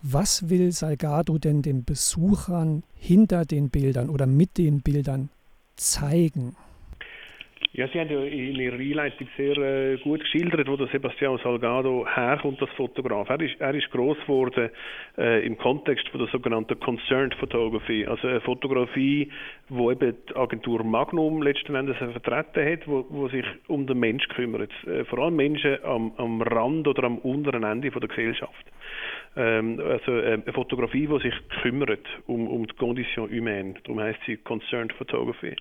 Was 0.00 0.48
will 0.48 0.72
Salgado 0.72 1.36
denn 1.36 1.60
den 1.60 1.84
Besuchern 1.84 2.82
hinter 2.94 3.44
den 3.44 3.68
Bildern 3.68 4.08
oder 4.08 4.24
mit 4.24 4.56
den 4.56 4.80
Bildern 4.80 5.28
zeigen? 5.76 6.56
Ja, 7.76 7.88
Sie 7.88 7.98
haben 7.98 8.08
ja 8.08 8.22
in 8.22 8.54
Ihrer 8.54 8.78
Einleitung 8.78 9.26
sehr 9.36 9.56
äh, 9.56 9.96
gut 9.96 10.20
geschildert, 10.20 10.68
wo 10.68 10.76
der 10.76 10.86
Sebastião 10.90 11.36
Salgado 11.42 12.06
herkommt 12.06 12.62
als 12.62 12.70
Fotograf. 12.76 13.28
Er 13.28 13.40
ist, 13.40 13.60
er 13.60 13.74
ist 13.74 13.90
groß 13.90 14.16
geworden 14.20 14.70
äh, 15.18 15.44
im 15.44 15.58
Kontext 15.58 16.08
von 16.10 16.20
der 16.20 16.28
sogenannten 16.28 16.78
Concerned 16.78 17.34
Photography, 17.34 18.06
also 18.06 18.28
eine 18.28 18.40
Fotografie, 18.42 19.28
wo 19.70 19.90
eben 19.90 20.14
die 20.28 20.36
Agentur 20.36 20.84
Magnum 20.84 21.42
letzten 21.42 21.74
Endes 21.74 21.96
vertreten 21.96 22.64
hat, 22.64 22.86
wo, 22.86 23.06
wo 23.08 23.26
sich 23.26 23.44
um 23.66 23.88
den 23.88 23.98
Mensch 23.98 24.28
kümmert, 24.28 24.70
äh, 24.86 25.04
vor 25.06 25.18
allem 25.18 25.34
Menschen 25.34 25.84
am, 25.84 26.12
am 26.16 26.42
Rand 26.42 26.86
oder 26.86 27.02
am 27.02 27.18
unteren 27.18 27.64
Ende 27.64 27.90
von 27.90 28.00
der 28.00 28.08
Gesellschaft 28.08 28.66
ähm, 29.36 29.80
also 29.80 30.12
äh, 30.12 30.34
eine 30.34 30.52
Fotografie, 30.52 31.06
die 31.06 31.18
sich 31.18 31.34
kümmert 31.62 32.06
um, 32.26 32.46
um 32.48 32.66
die 32.66 32.74
Condition 32.74 33.30
humaine. 33.30 33.74
Darum 33.84 34.00
heißt 34.00 34.20
sie 34.26 34.36
Concerned 34.36 34.92
Photography. 34.92 35.56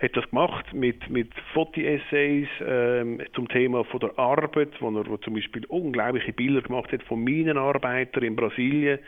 Hat 0.00 0.16
das 0.16 0.28
gemacht 0.30 0.72
mit, 0.72 1.08
mit 1.10 1.28
Foto-Essays 1.52 2.48
ähm, 2.64 3.20
zum 3.34 3.48
Thema 3.48 3.84
von 3.84 4.00
der 4.00 4.18
Arbeit, 4.18 4.70
wo 4.80 4.88
er 4.90 5.06
wo 5.06 5.16
zum 5.18 5.34
Beispiel 5.34 5.64
unglaubliche 5.66 6.32
Bilder 6.32 6.62
gemacht 6.62 6.92
hat 6.92 7.02
von 7.04 7.22
Minenarbeitern 7.22 8.22
in 8.22 8.36
Brasilien 8.36 8.98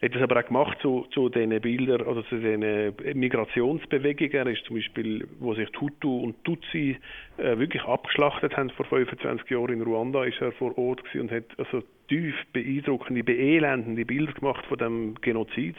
hat 0.00 0.14
das 0.14 0.22
aber 0.22 0.38
auch 0.38 0.46
gemacht 0.46 0.78
zu, 0.80 1.06
zu 1.10 1.28
diesen 1.28 1.60
Bildern 1.60 2.02
oder 2.02 2.24
zu 2.26 2.36
diesen 2.36 2.94
Migrationsbewegungen. 3.18 4.32
Er 4.32 4.46
ist 4.46 4.64
zum 4.64 4.76
Beispiel, 4.76 5.26
wo 5.40 5.54
sich 5.54 5.68
Hutu 5.80 6.20
und 6.20 6.44
Tutsi 6.44 6.96
äh, 7.36 7.58
wirklich 7.58 7.82
abgeschlachtet 7.82 8.56
haben 8.56 8.70
vor 8.70 8.86
25 8.86 9.50
Jahren 9.50 9.72
in 9.72 9.82
Ruanda, 9.82 10.24
ist 10.24 10.40
er 10.40 10.52
vor 10.52 10.76
Ort 10.78 11.02
und 11.14 11.30
hat 11.32 11.46
also 11.58 11.82
tief 12.08 12.34
beeindruckende, 12.52 13.22
beelendende 13.22 14.04
Bilder 14.04 14.32
gemacht 14.32 14.64
von 14.66 14.78
dem 14.78 15.14
Genozid. 15.20 15.76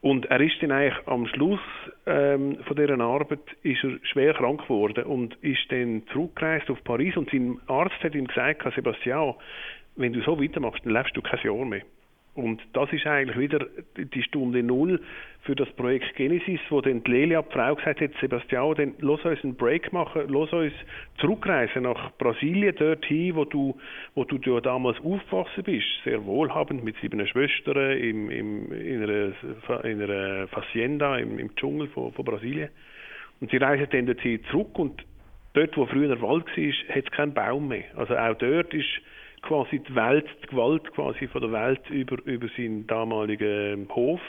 Und 0.00 0.26
er 0.26 0.40
ist 0.40 0.60
dann 0.60 0.70
eigentlich 0.70 1.06
am 1.06 1.26
Schluss 1.28 1.60
ähm, 2.04 2.58
von 2.66 2.76
dieser 2.76 3.00
Arbeit 3.00 3.40
ist 3.62 3.82
er 3.84 3.98
schwer 4.02 4.34
krank 4.34 4.62
geworden 4.62 5.04
und 5.04 5.34
ist 5.36 5.70
dann 5.70 6.02
zurückgereist 6.12 6.68
auf 6.68 6.84
Paris 6.84 7.16
und 7.16 7.30
sein 7.30 7.58
Arzt 7.68 8.02
hat 8.02 8.14
ihm 8.14 8.26
gesagt, 8.26 8.62
Sebastian, 8.74 9.34
wenn 9.96 10.12
du 10.12 10.20
so 10.20 10.38
weitermachst, 10.38 10.84
dann 10.84 10.92
lebst 10.92 11.16
du 11.16 11.22
kein 11.22 11.40
Jahr 11.42 11.64
mehr. 11.64 11.82
Und 12.34 12.60
das 12.72 12.92
ist 12.92 13.06
eigentlich 13.06 13.38
wieder 13.38 13.64
die 13.96 14.22
Stunde 14.24 14.62
Null 14.62 15.00
für 15.42 15.54
das 15.54 15.70
Projekt 15.72 16.16
Genesis, 16.16 16.58
wo 16.68 16.80
dann 16.80 17.04
die 17.04 17.10
Lelia, 17.10 17.42
die 17.42 17.52
Frau, 17.52 17.76
gesagt 17.76 18.00
hat, 18.00 18.10
Sebastian, 18.20 18.74
dann 18.74 18.94
lass 18.98 19.24
uns 19.24 19.44
einen 19.44 19.54
Break 19.54 19.92
machen, 19.92 20.22
lass 20.28 20.52
uns 20.52 20.72
zurückreisen 21.18 21.82
nach 21.82 22.10
Brasilien, 22.18 22.74
dorthin, 22.74 23.36
wo 23.36 23.44
du, 23.44 23.78
wo 24.16 24.24
du 24.24 24.38
ja 24.50 24.60
damals 24.60 24.98
aufgewachsen 24.98 25.62
bist, 25.62 25.86
sehr 26.02 26.24
wohlhabend 26.24 26.82
mit 26.82 26.96
sieben 27.00 27.24
Schwestern 27.24 27.98
im, 27.98 28.30
im, 28.30 28.72
in, 28.72 29.02
einer, 29.04 29.84
in 29.84 30.02
einer 30.02 30.48
Facienda 30.48 31.18
im, 31.18 31.38
im 31.38 31.54
Dschungel 31.54 31.86
von, 31.88 32.12
von 32.12 32.24
Brasilien. 32.24 32.70
Und 33.40 33.52
sie 33.52 33.58
reisen 33.58 33.86
dann 33.90 34.06
dorthin 34.06 34.42
zurück 34.50 34.76
und 34.78 35.04
dort, 35.52 35.76
wo 35.76 35.86
früher 35.86 36.20
Wald 36.20 36.46
war, 36.46 36.96
hat 36.96 37.04
es 37.04 37.10
keinen 37.12 37.34
Baum 37.34 37.68
mehr. 37.68 37.84
Also 37.94 38.16
auch 38.16 38.34
dort 38.34 38.74
ist 38.74 38.88
quasi 39.44 39.78
die 39.78 39.94
Welt, 39.94 40.26
die 40.42 40.46
Gewalt 40.48 40.92
quasi 40.92 41.28
von 41.28 41.40
der 41.40 41.52
Welt 41.52 41.88
über, 41.90 42.16
über 42.24 42.48
seinen 42.56 42.86
damaligen 42.86 43.88
Hof. 43.94 44.20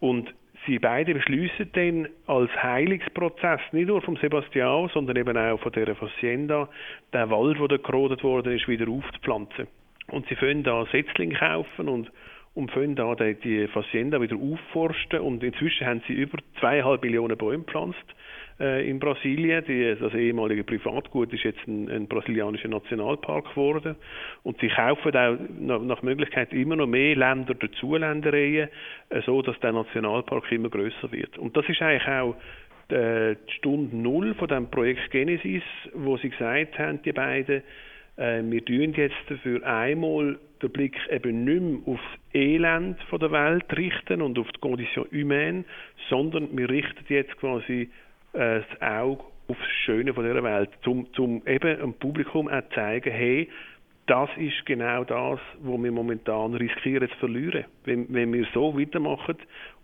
Und 0.00 0.32
sie 0.66 0.78
beide 0.78 1.14
beschließen 1.14 1.70
dann 1.72 2.08
als 2.26 2.50
Heilungsprozess, 2.62 3.60
nicht 3.72 3.88
nur 3.88 4.02
vom 4.02 4.16
Sebastian, 4.16 4.90
sondern 4.92 5.16
eben 5.16 5.36
auch 5.36 5.60
von 5.60 5.72
der 5.72 5.94
Facienda, 5.94 6.68
den 7.12 7.30
Wald, 7.30 7.58
der 7.70 7.78
gerodet 7.78 8.22
worden 8.22 8.56
ist, 8.56 8.68
wieder 8.68 8.88
aufzupflanzen. 8.88 9.66
Und 10.08 10.26
sie 10.28 10.34
können 10.34 10.62
da 10.62 10.86
Setzlinge 10.86 11.38
kaufen 11.38 11.88
und 11.88 12.10
und 12.54 12.70
fangen 12.70 12.94
da 12.94 13.14
die, 13.14 13.66
Facienda 13.68 14.20
wieder 14.20 14.36
aufforsten 14.36 15.20
und 15.20 15.42
inzwischen 15.42 15.86
haben 15.86 16.02
sie 16.06 16.12
über 16.12 16.38
zweieinhalb 16.60 17.02
Millionen 17.02 17.38
Bäume 17.38 17.64
gepflanzt 17.64 18.04
in 18.62 18.98
Brasilien. 18.98 19.64
Die, 19.66 19.96
das 19.98 20.14
ehemalige 20.14 20.64
Privatgut 20.64 21.32
ist 21.32 21.42
jetzt 21.42 21.66
ein, 21.66 21.88
ein 21.90 22.06
brasilianischer 22.06 22.68
Nationalpark 22.68 23.50
geworden. 23.50 23.96
Und 24.42 24.60
sie 24.60 24.68
kaufen 24.68 25.16
auch 25.16 25.36
nach, 25.58 26.02
Möglichkeit 26.02 26.52
immer 26.52 26.76
noch 26.76 26.86
mehr 26.86 27.16
Länder 27.16 27.54
dazu, 27.54 27.96
Ländereien, 27.96 28.68
äh, 29.08 29.20
so 29.22 29.42
dass 29.42 29.58
der 29.60 29.72
Nationalpark 29.72 30.50
immer 30.52 30.68
größer 30.68 31.10
wird. 31.10 31.38
Und 31.38 31.56
das 31.56 31.68
ist 31.68 31.82
eigentlich 31.82 32.06
auch 32.08 32.36
äh, 32.88 33.36
die 33.48 33.52
Stunde 33.54 33.96
Null 33.96 34.34
von 34.34 34.48
dem 34.48 34.70
Projekt 34.70 35.10
Genesis, 35.10 35.62
wo 35.94 36.16
sie 36.18 36.30
gesagt 36.30 36.78
haben, 36.78 37.02
die 37.02 37.12
beiden, 37.12 37.62
äh, 38.16 38.42
wir 38.44 38.64
tun 38.64 38.92
jetzt 38.94 39.42
für 39.42 39.64
einmal 39.66 40.38
den 40.62 40.70
Blick 40.70 40.96
eben 41.10 41.44
nicht 41.44 41.60
mehr 41.60 41.94
auf 41.94 42.00
das 42.32 42.40
Elend 42.40 43.02
von 43.10 43.18
der 43.18 43.32
Welt 43.32 43.64
richten 43.76 44.22
und 44.22 44.38
auf 44.38 44.46
die 44.52 44.60
Condition 44.60 45.06
humaine, 45.10 45.64
sondern 46.08 46.56
wir 46.56 46.68
richten 46.70 47.04
jetzt 47.08 47.36
quasi 47.38 47.82
äh, 47.82 47.88
das 48.32 48.64
Auge 48.80 49.22
auf 49.48 49.56
das 49.58 49.70
Schöne 49.84 50.14
von 50.14 50.24
dieser 50.24 50.42
Welt, 50.42 50.70
um 50.86 51.12
zum 51.14 51.42
eben 51.46 51.78
dem 51.78 51.94
Publikum 51.94 52.48
auch 52.48 52.62
zeigen, 52.74 53.12
hey, 53.12 53.48
das 54.06 54.30
ist 54.36 54.66
genau 54.66 55.04
das, 55.04 55.38
was 55.60 55.82
wir 55.82 55.92
momentan 55.92 56.54
riskieren 56.54 57.08
zu 57.08 57.16
verlieren. 57.16 57.64
Wenn, 57.84 58.12
wenn 58.12 58.32
wir 58.32 58.46
so 58.52 58.76
weitermachen, 58.78 59.36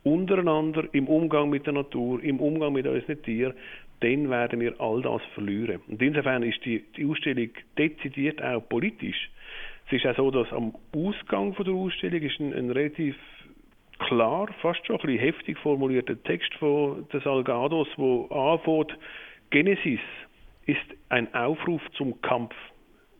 untereinander, 0.02 0.84
im 0.92 1.06
Umgang 1.06 1.50
mit 1.50 1.66
der 1.66 1.74
Natur, 1.74 2.22
im 2.22 2.40
Umgang 2.40 2.72
mit 2.72 2.86
unseren 2.86 3.22
Tieren, 3.22 3.54
dann 4.00 4.30
werden 4.30 4.60
wir 4.60 4.80
all 4.80 5.02
das 5.02 5.22
verlieren. 5.34 5.80
Und 5.88 6.00
insofern 6.00 6.42
ist 6.42 6.64
die, 6.64 6.84
die 6.96 7.04
Ausstellung 7.04 7.50
dezidiert 7.76 8.42
auch 8.42 8.60
politisch. 8.68 9.30
Es 9.86 9.92
ist 9.94 10.06
auch 10.06 10.16
so, 10.16 10.30
dass 10.30 10.52
am 10.52 10.74
Ausgang 10.94 11.54
von 11.54 11.64
der 11.64 11.74
Ausstellung 11.74 12.20
ist 12.20 12.38
ein, 12.40 12.52
ein 12.52 12.70
relativ 12.70 13.16
klar, 13.98 14.48
fast 14.60 14.84
schon 14.86 14.96
ein 14.96 15.06
bisschen 15.06 15.18
heftig 15.18 15.58
formulierter 15.58 16.20
Text 16.22 16.52
von 16.54 17.06
des 17.12 17.22
Salgados, 17.24 17.88
wo 17.96 18.26
anfängt, 18.26 18.96
Genesis 19.50 20.00
ist 20.66 20.78
ein 21.08 21.32
Aufruf 21.34 21.82
zum 21.96 22.20
Kampf. 22.22 22.54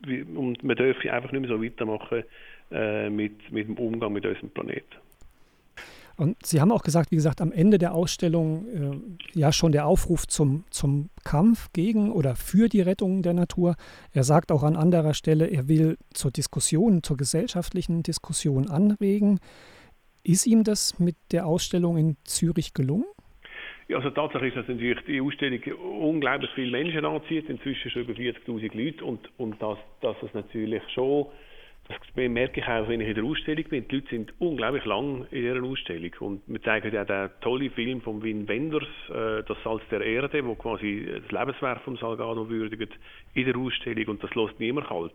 Und 0.07 0.63
man 0.63 0.77
dürfe 0.77 1.13
einfach 1.13 1.33
nicht 1.33 1.41
mehr 1.41 1.51
so 1.51 1.63
weitermachen 1.63 2.23
äh, 2.71 3.11
mit, 3.11 3.51
mit 3.51 3.67
dem 3.67 3.77
Umgang 3.77 4.13
mit 4.13 4.25
unserem 4.25 4.51
Planeten. 4.51 4.97
Und 6.19 6.45
Sie 6.45 6.61
haben 6.61 6.73
auch 6.73 6.83
gesagt, 6.83 7.13
wie 7.13 7.17
gesagt, 7.17 7.41
am 7.41 7.53
Ende 7.53 7.79
der 7.79 7.95
Ausstellung 7.95 8.67
äh, 8.67 9.39
ja 9.39 9.53
schon 9.53 9.71
der 9.71 9.87
Aufruf 9.87 10.27
zum, 10.27 10.65
zum 10.69 11.11
Kampf 11.23 11.69
gegen 11.73 12.11
oder 12.11 12.35
für 12.35 12.69
die 12.69 12.81
Rettung 12.81 13.23
der 13.23 13.35
Natur. 13.35 13.77
Er 14.13 14.25
sagt 14.25 14.51
auch 14.51 14.65
an 14.65 14.75
anderer 14.75 15.15
Stelle, 15.15 15.47
er 15.47 15.69
will 15.69 15.97
zur 16.13 16.33
Diskussion, 16.33 17.05
zur 17.05 17.17
gesellschaftlichen 17.17 18.03
Diskussion 18.03 18.69
anregen. 18.69 19.39
Ist 20.29 20.47
ihm 20.47 20.63
das 20.63 21.01
mit 21.01 21.17
der 21.33 21.47
Ausstellung 21.47 21.97
in 21.97 22.19
Zürich 22.25 22.75
gelungen? 22.75 23.07
Ja, 23.89 23.97
also 23.97 24.11
Tatsache 24.11 24.47
ist, 24.47 24.59
dass 24.59 24.69
natürlich 24.69 25.03
die 25.07 25.23
Ausstellung 25.23 25.63
unglaublich 26.01 26.51
viele 26.55 26.71
Menschen 26.71 27.07
anzieht, 27.07 27.49
inzwischen 27.49 27.91
schon 27.91 28.03
über 28.03 28.13
40'000 28.13 28.77
Leute. 28.77 29.07
Und, 29.07 29.21
und 29.39 29.63
dass, 29.63 29.79
dass 30.03 30.23
es 30.23 30.35
natürlich 30.35 30.83
schon, 30.93 31.29
das 31.89 31.97
merke 32.15 32.61
ich 32.61 32.67
auch, 32.69 32.87
wenn 32.89 33.01
ich 33.01 33.09
in 33.09 33.15
der 33.15 33.25
Ausstellung 33.25 33.65
bin, 33.71 33.89
die 33.89 33.95
Leute 33.95 34.09
sind 34.11 34.35
unglaublich 34.39 34.85
lang 34.85 35.27
in 35.31 35.45
ihrer 35.45 35.65
Ausstellung. 35.65 36.13
Und 36.21 36.43
wir 36.47 36.61
zeigen 36.61 36.93
ja 36.93 37.07
den 37.07 37.31
tollen 37.41 37.71
Film 37.71 38.03
von 38.03 38.23
Wim 38.23 38.47
Wenders, 38.47 38.87
äh, 39.09 39.43
«Das 39.49 39.57
Salz 39.65 39.83
der 39.91 40.03
Erde», 40.03 40.45
wo 40.45 40.57
quasi 40.57 41.09
das 41.23 41.33
Lebenswerk 41.33 41.81
von 41.85 41.97
Salgado 41.97 42.51
würdigt 42.51 42.93
in 43.33 43.47
der 43.47 43.57
Ausstellung. 43.57 44.09
Und 44.09 44.23
das 44.23 44.35
lässt 44.35 44.61
niemand 44.61 44.89
kalt. 44.89 45.15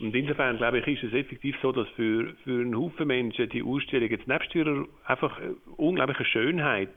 Und 0.00 0.14
insofern, 0.14 0.58
glaube 0.58 0.78
ich, 0.78 0.86
ist 0.86 1.04
es 1.04 1.14
effektiv 1.14 1.56
so, 1.62 1.72
dass 1.72 1.88
für, 1.90 2.34
für 2.44 2.60
einen 2.60 2.76
Haufen 2.76 3.06
Menschen 3.06 3.48
die 3.48 3.62
Ausstellung 3.62 4.10
jetzt 4.10 4.28
nebst 4.28 4.54
ihrer 4.54 4.86
einfach 5.06 5.40
unglaubliche 5.76 6.24
Schönheit, 6.24 6.90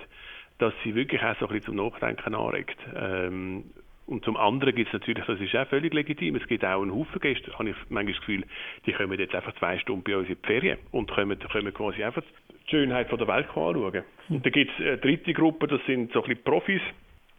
dass 0.57 0.73
sie 0.83 0.95
wirklich 0.95 1.23
auch 1.23 1.37
so 1.39 1.47
ein 1.47 1.53
bisschen 1.53 1.77
zum 1.77 1.87
Nachdenken 1.87 2.35
anregt. 2.35 2.77
Ähm, 2.95 3.63
und 4.09 4.25
zum 4.25 4.37
anderen 4.37 4.73
gibt 4.73 4.87
es 4.87 4.93
natürlich, 4.93 5.23
das 5.25 5.39
ist 5.39 5.55
auch 5.55 5.67
völlig 5.67 5.93
legitim, 5.93 6.35
es 6.35 6.47
gibt 6.47 6.65
auch 6.65 6.81
einen 6.81 6.91
Haufen 6.91 7.21
Gäste, 7.21 7.53
habe 7.57 7.69
ich 7.69 7.75
manchmal 7.89 8.13
das 8.13 8.19
Gefühl, 8.21 8.43
die 8.87 8.91
kommen 8.91 9.19
jetzt 9.19 9.35
einfach 9.35 9.53
zwei 9.59 9.77
Stunden 9.77 10.03
bei 10.03 10.17
uns 10.17 10.27
in 10.27 10.35
die 10.41 10.47
Ferien 10.47 10.79
und 10.91 11.11
können, 11.11 11.37
können 11.37 11.73
quasi 11.73 12.03
einfach 12.03 12.23
die 12.49 12.69
Schönheit 12.71 13.07
von 13.07 13.19
der 13.19 13.27
Welt 13.27 13.47
anschauen. 13.49 14.03
Und 14.29 14.45
dann 14.45 14.51
gibt 14.51 14.71
es 14.71 14.85
eine 14.85 14.97
dritte 14.97 15.33
Gruppe, 15.33 15.67
das 15.67 15.79
sind 15.85 16.11
so 16.11 16.23
ein 16.23 16.27
bisschen 16.27 16.43
Profis, 16.43 16.81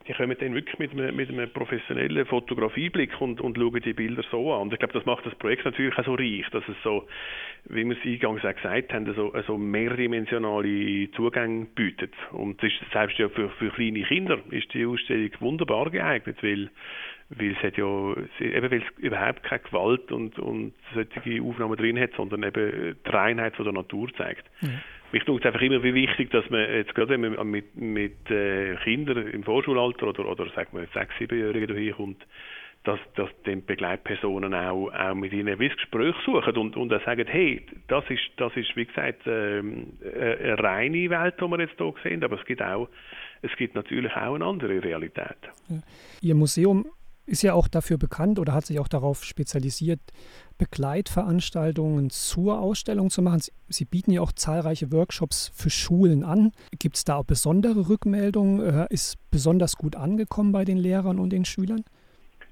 die 0.08 0.14
kommen 0.14 0.36
dann 0.38 0.54
wirklich 0.54 0.78
mit 0.78 0.92
einem, 0.92 1.14
mit 1.14 1.28
einem 1.28 1.50
professionellen 1.50 2.24
Fotografieblick 2.26 3.20
und, 3.20 3.40
und 3.40 3.56
schauen 3.56 3.80
die 3.82 3.92
Bilder 3.92 4.22
so 4.30 4.52
an. 4.52 4.62
Und 4.62 4.72
ich 4.72 4.78
glaube, 4.78 4.94
das 4.94 5.04
macht 5.04 5.26
das 5.26 5.34
Projekt 5.34 5.64
natürlich 5.64 5.96
auch 5.98 6.04
so 6.04 6.14
reich, 6.14 6.46
dass 6.52 6.66
es 6.68 6.76
so, 6.82 7.06
wie 7.68 7.84
wir 7.84 7.96
es 7.96 8.04
eingangs 8.04 8.44
auch 8.44 8.54
gesagt 8.54 8.92
haben, 8.92 9.12
so, 9.14 9.32
so 9.46 9.58
mehrdimensionale 9.58 11.10
Zugänge 11.12 11.66
bietet. 11.74 12.14
Und 12.32 12.62
das 12.62 12.70
ist, 12.72 12.92
selbst 12.92 13.18
ja 13.18 13.28
für, 13.28 13.50
für 13.50 13.70
kleine 13.70 14.02
Kinder 14.02 14.38
ist 14.50 14.72
die 14.72 14.86
Ausstellung 14.86 15.30
wunderbar 15.40 15.90
geeignet, 15.90 16.38
weil 16.42 16.70
weil 17.32 17.52
es 17.52 17.62
hat 17.62 17.76
ja 17.76 18.12
eben 18.40 18.70
weil 18.70 18.82
es 18.82 18.98
überhaupt 18.98 19.44
keine 19.44 19.60
Gewalt 19.60 20.10
und, 20.10 20.36
und 20.40 20.72
solche 20.92 21.40
Aufnahmen 21.42 21.76
drin 21.76 21.98
hat, 22.00 22.10
sondern 22.16 22.42
eben 22.42 22.96
die 23.06 23.08
Reinheit 23.08 23.54
von 23.54 23.66
der 23.66 23.74
Natur 23.74 24.12
zeigt. 24.16 24.50
Mhm. 24.60 24.80
Mich 25.12 25.24
tut 25.24 25.40
es 25.40 25.46
einfach 25.46 25.62
immer 25.62 25.82
wie 25.82 25.94
wichtig, 25.94 26.30
dass 26.30 26.48
man 26.50 26.60
jetzt 26.60 26.94
gerade 26.94 27.20
wenn 27.20 27.34
man 27.34 27.50
mit, 27.50 27.76
mit 27.76 28.30
äh, 28.30 28.76
Kindern 28.84 29.26
im 29.26 29.42
Vorschulalter 29.42 30.08
oder, 30.08 30.26
oder 30.26 30.48
sagen 30.50 30.68
wir 30.72 30.86
sechs, 30.94 31.12
siebenjährigen 31.18 31.68
dahin 31.68 31.94
kommt, 31.94 32.26
dass, 32.84 32.98
dass 33.16 33.28
die 33.44 33.56
Begleitpersonen 33.56 34.54
auch, 34.54 34.88
auch 34.88 35.14
mit 35.14 35.32
ihnen 35.32 35.48
ein 35.48 35.58
Gespräch 35.58 36.14
suchen 36.24 36.56
und, 36.56 36.76
und 36.76 36.92
auch 36.92 37.04
sagen, 37.04 37.26
hey, 37.28 37.62
das 37.88 38.04
ist, 38.08 38.22
das 38.36 38.56
ist 38.56 38.74
wie 38.76 38.86
gesagt 38.86 39.22
ähm, 39.26 39.94
eine 40.02 40.58
reine 40.58 41.10
Welt, 41.10 41.34
die 41.40 41.46
wir 41.46 41.60
jetzt 41.60 41.76
hier 41.76 41.94
sehen, 42.02 42.24
aber 42.24 42.38
es 42.38 42.44
gibt 42.46 42.62
auch 42.62 42.88
es 43.42 43.56
gibt 43.56 43.74
natürlich 43.74 44.12
auch 44.12 44.34
eine 44.34 44.44
andere 44.44 44.82
Realität. 44.82 45.38
Ihr 46.20 46.34
Museum 46.34 46.86
ist 47.26 47.42
ja 47.42 47.54
auch 47.54 47.68
dafür 47.68 47.96
bekannt 47.96 48.38
oder 48.38 48.52
hat 48.52 48.66
sich 48.66 48.78
auch 48.80 48.88
darauf 48.88 49.24
spezialisiert, 49.24 50.00
Begleitveranstaltungen 50.58 52.10
zur 52.10 52.60
Ausstellung 52.60 53.10
zu 53.10 53.22
machen. 53.22 53.40
Sie 53.68 53.84
bieten 53.84 54.10
ja 54.10 54.20
auch 54.20 54.32
zahlreiche 54.32 54.90
Workshops 54.92 55.50
für 55.54 55.70
Schulen 55.70 56.24
an. 56.24 56.52
Gibt 56.78 56.96
es 56.96 57.04
da 57.04 57.16
auch 57.16 57.24
besondere 57.24 57.88
Rückmeldungen? 57.88 58.60
Äh, 58.60 58.86
ist 58.90 59.16
besonders 59.30 59.76
gut 59.76 59.96
angekommen 59.96 60.52
bei 60.52 60.64
den 60.64 60.76
Lehrern 60.76 61.18
und 61.18 61.30
den 61.30 61.44
Schülern? 61.44 61.84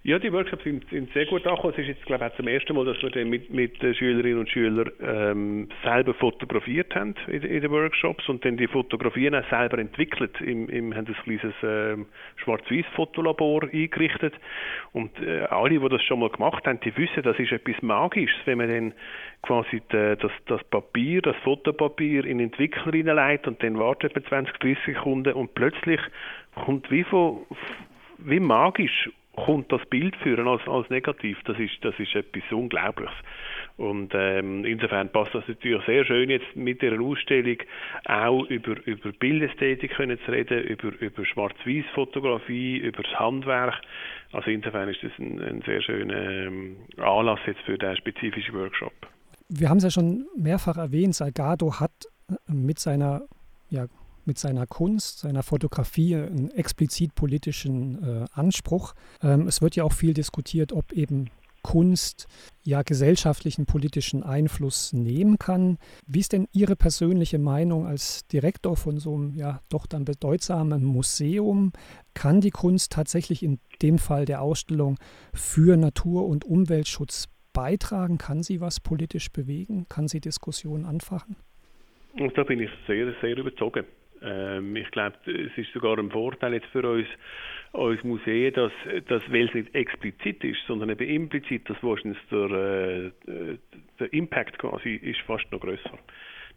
Ja, 0.04 0.18
die 0.18 0.32
Workshops 0.32 0.62
sind, 0.62 0.88
sind 0.90 1.12
sehr 1.12 1.26
gut 1.26 1.44
angekommen. 1.44 1.74
Es 1.76 1.80
ist 1.80 1.88
jetzt, 1.88 2.06
glaube 2.06 2.24
ich, 2.24 2.32
auch 2.32 2.37
zum 2.37 2.46
ersten 2.46 2.74
Mal, 2.74 2.84
dass 2.84 3.02
wir 3.02 3.11
dann 3.11 3.28
mit, 3.28 3.50
mit 3.50 3.82
den 3.82 3.94
Schülerinnen 3.94 4.38
und 4.38 4.48
Schülern 4.48 4.90
ähm, 5.02 5.68
selber 5.82 6.14
fotografiert 6.14 6.94
haben 6.94 7.16
in, 7.26 7.42
in, 7.42 7.61
den 7.61 7.70
Workshops 7.72 8.28
und 8.28 8.44
dann 8.44 8.56
die 8.56 8.68
Fotografien 8.68 9.34
auch 9.34 9.48
selber 9.50 9.78
entwickelt. 9.78 10.40
Im, 10.40 10.68
im, 10.68 10.94
haben 10.94 11.08
ein 11.08 11.16
kleines 11.24 11.54
ähm, 11.64 12.06
Schwarz-Weiß-Fotolabor 12.37 13.64
eingerichtet 13.64 14.34
und 14.92 15.11
äh, 15.20 15.40
alle, 15.50 15.80
die 15.80 15.88
das 15.88 16.02
schon 16.04 16.20
mal 16.20 16.30
gemacht 16.30 16.64
haben, 16.66 16.78
die 16.80 16.96
wissen, 16.96 17.22
das 17.24 17.38
ist 17.38 17.50
etwas 17.50 17.82
Magisches, 17.82 18.38
wenn 18.44 18.58
man 18.58 18.68
dann 18.68 18.94
quasi 19.42 19.82
die, 19.92 20.16
das, 20.16 20.32
das 20.46 20.62
Papier, 20.70 21.22
das 21.22 21.37
Fotopapier 21.42 22.24
in 22.24 22.38
den 22.38 22.50
Entwickler 22.50 22.92
hineinlegt 22.92 23.48
und 23.48 23.61
dann 23.64 23.78
wartet 23.78 24.14
man 24.14 24.24
20, 24.24 24.56
30 24.58 24.78
Sekunden 24.87 25.32
und 25.34 25.54
plötzlich 25.54 26.00
kommt 26.54 26.88
wie 26.90 27.02
von 27.02 27.40
wie 28.18 28.40
magisch 28.40 29.11
kommt 29.44 29.72
das 29.72 29.85
Bild 29.87 30.16
führen 30.16 30.48
als, 30.48 30.66
als 30.66 30.88
negativ. 30.90 31.38
Das 31.44 31.59
ist, 31.59 31.72
das 31.83 31.94
ist 31.98 32.14
etwas 32.14 32.42
Unglaubliches. 32.51 33.14
Und 33.77 34.12
ähm, 34.14 34.64
insofern 34.64 35.11
passt 35.11 35.35
das 35.35 35.46
natürlich 35.46 35.85
sehr 35.87 36.05
schön 36.05 36.31
jetzt 36.31 36.57
mit 36.57 36.83
der 36.83 37.01
Ausstellung 37.01 37.59
auch 38.07 38.44
über, 38.46 38.77
über 38.87 39.12
Bildästhetik 39.12 39.92
können 39.92 40.18
zu 40.24 40.33
reden, 40.33 40.64
über, 40.64 40.92
über 41.01 41.24
Schwarz-Weiß-Fotografie, 41.24 42.79
über 42.79 43.03
das 43.03 43.18
Handwerk. 43.18 43.81
Also 44.33 44.51
insofern 44.51 44.88
ist 44.88 45.03
das 45.03 45.12
ein, 45.18 45.40
ein 45.40 45.62
sehr 45.64 45.81
schöner 45.81 46.46
ähm, 46.46 46.77
Anlass 46.96 47.40
jetzt 47.46 47.61
für 47.61 47.79
diesen 47.79 47.96
spezifischen 47.96 48.55
Workshop. 48.55 48.92
wir 49.48 49.68
haben 49.68 49.79
es 49.79 49.85
ja 49.85 49.90
schon 49.90 50.27
mehrfach 50.37 50.77
erwähnt, 50.77 51.14
Salgado 51.14 51.81
hat 51.81 51.92
äh, 52.29 52.53
mit 52.53 52.79
seiner, 52.79 53.22
ja, 53.70 53.87
mit 54.28 54.38
seiner 54.38 54.66
Kunst, 54.66 55.20
seiner 55.20 55.42
Fotografie 55.42 56.14
einen 56.14 56.50
explizit 56.52 57.16
politischen 57.16 58.02
äh, 58.04 58.24
Anspruch. 58.32 58.94
Ähm, 59.20 59.48
es 59.48 59.60
wird 59.60 59.74
ja 59.74 59.82
auch 59.82 59.92
viel 59.92 60.14
diskutiert, 60.14 60.72
ob 60.72 60.92
eben 60.92 61.30
Kunst 61.62 62.28
ja 62.62 62.82
gesellschaftlichen 62.82 63.66
politischen 63.66 64.22
Einfluss 64.22 64.92
nehmen 64.92 65.38
kann. 65.38 65.78
Wie 66.06 66.20
ist 66.20 66.32
denn 66.32 66.46
Ihre 66.52 66.76
persönliche 66.76 67.38
Meinung 67.38 67.86
als 67.86 68.26
Direktor 68.28 68.76
von 68.76 68.98
so 68.98 69.14
einem 69.14 69.34
ja 69.34 69.60
doch 69.68 69.86
dann 69.86 70.04
bedeutsamen 70.04 70.84
Museum? 70.84 71.72
Kann 72.14 72.40
die 72.40 72.50
Kunst 72.50 72.92
tatsächlich 72.92 73.42
in 73.42 73.58
dem 73.82 73.98
Fall 73.98 74.24
der 74.24 74.40
Ausstellung 74.40 74.98
für 75.34 75.76
Natur- 75.76 76.26
und 76.26 76.44
Umweltschutz 76.44 77.28
beitragen? 77.52 78.18
Kann 78.18 78.42
sie 78.42 78.60
was 78.60 78.80
politisch 78.80 79.32
bewegen? 79.32 79.86
Kann 79.88 80.06
sie 80.06 80.20
Diskussionen 80.20 80.84
anfachen? 80.84 81.36
Und 82.18 82.36
da 82.36 82.44
bin 82.44 82.60
ich 82.60 82.70
sehr, 82.86 83.14
sehr 83.20 83.36
überzogen. 83.36 83.84
Ähm, 84.22 84.76
ich 84.76 84.90
glaube, 84.90 85.16
es 85.26 85.57
ist 85.57 85.72
sogar 85.72 85.98
ein 85.98 86.11
Vorteil 86.11 86.54
jetzt 86.54 86.68
für 86.68 86.88
uns, 86.88 87.07
uns 87.72 88.02
Museen, 88.02 88.52
dass, 88.54 88.72
dass 89.09 89.22
weil 89.31 89.48
es 89.48 89.54
nicht 89.54 89.74
explizit 89.74 90.42
ist, 90.44 90.59
sondern 90.66 90.90
eben 90.90 91.09
implizit, 91.09 91.68
dass 91.68 91.76
wahrscheinlich 91.83 92.18
der, 92.31 93.12
äh, 93.26 93.59
der 94.00 94.12
Impact 94.12 94.59
quasi 94.59 94.94
ist 94.94 95.20
fast 95.20 95.50
noch 95.52 95.61
größer. 95.61 95.98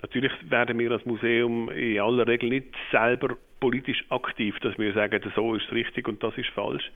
Natürlich 0.01 0.31
werden 0.49 0.79
wir 0.79 0.91
als 0.91 1.05
Museum 1.05 1.69
in 1.69 1.99
aller 1.99 2.27
Regel 2.27 2.49
nicht 2.49 2.73
selber 2.91 3.37
politisch 3.59 4.03
aktiv, 4.09 4.57
dass 4.61 4.77
wir 4.79 4.93
sagen, 4.93 5.21
so 5.35 5.53
ist 5.53 5.71
richtig 5.71 6.07
und 6.07 6.23
das 6.23 6.35
ist 6.37 6.49
falsch. 6.49 6.91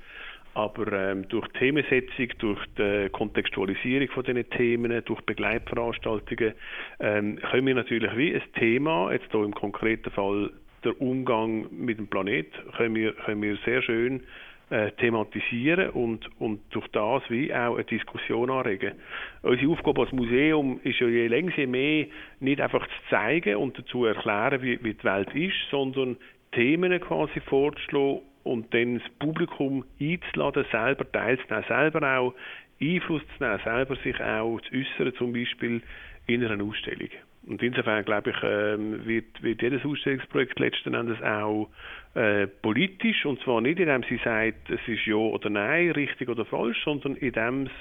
Aber 0.56 0.92
ähm, 0.94 1.28
durch 1.28 1.46
Themensetzung, 1.50 2.30
durch 2.40 2.60
die 2.78 3.10
Kontextualisierung 3.12 4.08
von 4.08 4.24
diesen 4.24 4.50
Themen, 4.52 5.04
durch 5.04 5.20
Begleitveranstaltungen 5.22 6.54
ähm, 7.02 7.40
können 7.52 7.68
wir 7.68 7.76
natürlich 7.76 8.16
wie 8.16 8.34
ein 8.34 8.42
Thema, 8.58 9.12
jetzt 9.12 9.30
hier 9.32 9.44
im 9.44 9.54
konkreten 9.54 10.10
Fall 10.12 10.52
der 10.86 11.00
Umgang 11.02 11.68
mit 11.72 11.98
dem 11.98 12.08
Planet, 12.08 12.48
können 12.78 12.96
wir, 12.96 13.12
können 13.12 13.42
wir 13.42 13.58
sehr 13.66 13.82
schön 13.82 14.24
äh, 14.70 14.92
thematisieren 14.94 15.90
und, 15.90 16.30
und 16.40 16.62
durch 16.70 16.88
das 16.88 17.24
wie 17.28 17.54
auch 17.54 17.76
eine 17.76 17.84
Diskussion 17.84 18.50
anregen. 18.50 18.94
Unsere 19.42 19.70
Aufgabe 19.74 20.04
als 20.04 20.14
Museum 20.14 20.80
ist 20.86 21.00
ja 21.02 21.08
je 21.08 21.28
länger 21.28 21.52
je 21.58 21.68
mehr 21.68 22.06
nicht 22.40 22.62
einfach 22.62 22.88
zu 22.88 23.10
zeigen 23.10 23.58
und 23.58 23.78
dazu 23.78 24.06
erklären, 24.06 24.62
wie, 24.62 24.82
wie 24.82 24.94
die 24.94 25.04
Welt 25.04 25.36
ist, 25.36 25.70
sondern 25.70 26.16
Themen 26.54 26.98
quasi 27.02 27.42
vorzuschlagen 27.42 28.22
und 28.46 28.74
dann 28.74 29.00
das 29.00 29.10
Publikum 29.20 29.84
einzuladen, 30.00 30.66
selber 30.72 31.12
teilzunehmen, 31.12 31.66
selber 31.68 32.20
auch 32.20 32.34
Einfluss 32.82 33.22
zu 33.38 33.44
nehmen, 33.44 33.60
selber 33.64 33.96
sich 33.98 34.20
auch 34.22 34.60
zu 34.62 34.76
äußern, 34.76 35.14
zum 35.18 35.34
Beispiel 35.34 35.82
in 36.28 36.46
einer 36.46 36.64
Ausstellung. 36.64 37.10
Und 37.48 37.62
insofern 37.62 38.04
glaube 38.06 38.32
ich, 38.32 38.38
ähm, 38.44 39.06
wird, 39.06 39.42
wird 39.42 39.62
jedes 39.62 39.86
Ausstellungsprojekt 39.86 40.60
letzten 40.60 40.94
Endes 40.94 41.22
auch 41.22 41.70
äh, 42.16 42.48
politisch 42.48 43.26
und 43.26 43.40
zwar 43.42 43.62
nicht, 43.62 43.80
indem 43.80 44.04
sie 44.10 44.20
sagt, 44.24 44.70
es 44.70 44.80
ist 44.88 45.06
ja 45.06 45.16
oder 45.16 45.50
nein, 45.50 45.92
richtig 45.92 46.28
oder 46.30 46.46
falsch, 46.46 46.84
sondern 46.84 47.16
indem 47.16 47.64
es 47.66 47.72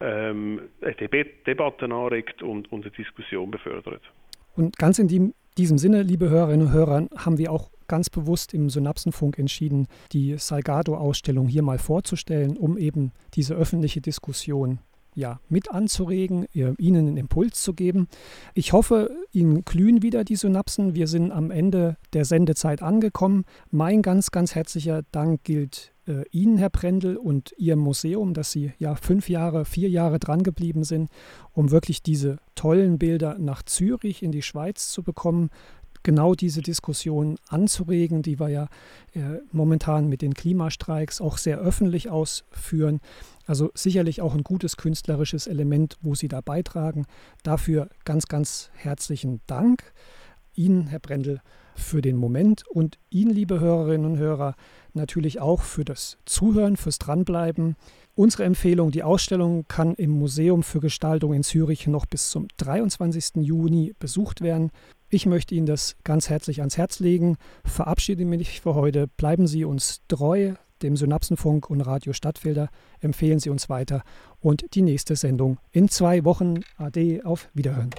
ähm, 0.00 0.60
eine 0.82 1.24
Debatte 1.46 1.86
anregt 1.86 2.42
und, 2.42 2.70
und 2.70 2.84
eine 2.84 2.90
Diskussion 2.90 3.50
befördert. 3.50 4.02
Und 4.54 4.76
ganz 4.76 4.98
in 4.98 5.08
die, 5.08 5.32
diesem 5.56 5.78
Sinne, 5.78 6.02
liebe 6.02 6.28
Hörerinnen 6.28 6.66
und 6.66 6.72
Hörer, 6.72 7.08
haben 7.16 7.38
wir 7.38 7.50
auch 7.50 7.70
ganz 7.88 8.10
bewusst 8.10 8.54
im 8.54 8.70
Synapsenfunk 8.70 9.38
entschieden, 9.38 9.86
die 10.12 10.36
Salgado-Ausstellung 10.38 11.48
hier 11.48 11.62
mal 11.62 11.78
vorzustellen, 11.78 12.56
um 12.56 12.76
eben 12.78 13.12
diese 13.34 13.54
öffentliche 13.54 14.00
Diskussion 14.00 14.80
ja, 15.16 15.40
mit 15.48 15.70
anzuregen, 15.70 16.46
Ihnen 16.52 17.08
einen 17.08 17.16
Impuls 17.16 17.62
zu 17.62 17.72
geben. 17.72 18.06
Ich 18.52 18.72
hoffe, 18.74 19.10
Ihnen 19.32 19.64
glühen 19.64 20.02
wieder 20.02 20.24
die 20.24 20.36
Synapsen. 20.36 20.94
Wir 20.94 21.08
sind 21.08 21.32
am 21.32 21.50
Ende 21.50 21.96
der 22.12 22.26
Sendezeit 22.26 22.82
angekommen. 22.82 23.44
Mein 23.70 24.02
ganz, 24.02 24.30
ganz 24.30 24.54
herzlicher 24.54 25.02
Dank 25.12 25.42
gilt 25.42 25.94
äh, 26.06 26.24
Ihnen, 26.30 26.58
Herr 26.58 26.68
Brendel, 26.68 27.16
und 27.16 27.54
Ihrem 27.56 27.80
Museum, 27.80 28.34
dass 28.34 28.52
Sie 28.52 28.72
ja 28.78 28.94
fünf 28.94 29.30
Jahre, 29.30 29.64
vier 29.64 29.88
Jahre 29.88 30.18
dran 30.18 30.42
geblieben 30.42 30.84
sind, 30.84 31.08
um 31.52 31.70
wirklich 31.70 32.02
diese 32.02 32.36
tollen 32.54 32.98
Bilder 32.98 33.38
nach 33.38 33.62
Zürich 33.62 34.22
in 34.22 34.32
die 34.32 34.42
Schweiz 34.42 34.90
zu 34.90 35.02
bekommen 35.02 35.48
genau 36.06 36.36
diese 36.36 36.62
Diskussion 36.62 37.36
anzuregen, 37.48 38.22
die 38.22 38.38
wir 38.38 38.48
ja 38.48 38.68
äh, 39.12 39.40
momentan 39.50 40.08
mit 40.08 40.22
den 40.22 40.34
Klimastreiks 40.34 41.20
auch 41.20 41.36
sehr 41.36 41.58
öffentlich 41.58 42.10
ausführen. 42.10 43.00
Also 43.44 43.72
sicherlich 43.74 44.22
auch 44.22 44.32
ein 44.32 44.44
gutes 44.44 44.76
künstlerisches 44.76 45.48
Element, 45.48 45.96
wo 46.02 46.14
Sie 46.14 46.28
da 46.28 46.40
beitragen. 46.40 47.06
Dafür 47.42 47.88
ganz, 48.04 48.28
ganz 48.28 48.70
herzlichen 48.74 49.40
Dank. 49.48 49.92
Ihnen, 50.54 50.86
Herr 50.86 51.00
Brendel, 51.00 51.40
für 51.74 52.02
den 52.02 52.16
Moment 52.16 52.64
und 52.68 52.98
Ihnen, 53.10 53.34
liebe 53.34 53.58
Hörerinnen 53.58 54.12
und 54.12 54.18
Hörer, 54.18 54.54
natürlich 54.94 55.40
auch 55.40 55.62
für 55.62 55.84
das 55.84 56.18
Zuhören, 56.24 56.76
fürs 56.76 56.98
Dranbleiben. 57.00 57.74
Unsere 58.14 58.44
Empfehlung, 58.44 58.92
die 58.92 59.02
Ausstellung 59.02 59.66
kann 59.66 59.94
im 59.94 60.10
Museum 60.10 60.62
für 60.62 60.80
Gestaltung 60.80 61.34
in 61.34 61.42
Zürich 61.42 61.88
noch 61.88 62.06
bis 62.06 62.30
zum 62.30 62.46
23. 62.58 63.42
Juni 63.44 63.92
besucht 63.98 64.40
werden. 64.40 64.70
Ich 65.08 65.24
möchte 65.24 65.54
Ihnen 65.54 65.66
das 65.66 65.96
ganz 66.02 66.28
herzlich 66.28 66.60
ans 66.60 66.76
Herz 66.76 66.98
legen. 66.98 67.36
Verabschiede 67.64 68.24
mich 68.24 68.60
für 68.60 68.74
heute. 68.74 69.06
Bleiben 69.06 69.46
Sie 69.46 69.64
uns 69.64 70.02
treu, 70.08 70.54
dem 70.82 70.96
Synapsenfunk 70.96 71.70
und 71.70 71.80
Radio 71.82 72.12
Stadtfelder. 72.12 72.70
Empfehlen 73.00 73.38
Sie 73.38 73.50
uns 73.50 73.68
weiter. 73.68 74.02
Und 74.40 74.74
die 74.74 74.82
nächste 74.82 75.14
Sendung 75.14 75.58
in 75.70 75.88
zwei 75.88 76.24
Wochen. 76.24 76.60
Ade, 76.76 77.20
auf 77.24 77.48
Wiederhören. 77.54 77.90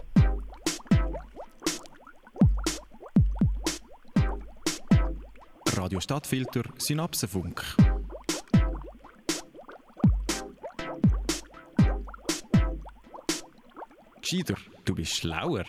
Radio 5.78 6.02
Stadtfilter 6.02 6.64
Synapsenfunk. 6.78 7.64
Gescheiter, 14.20 14.56
du 14.84 14.94
bist 14.94 15.16
schlauer. 15.16 15.64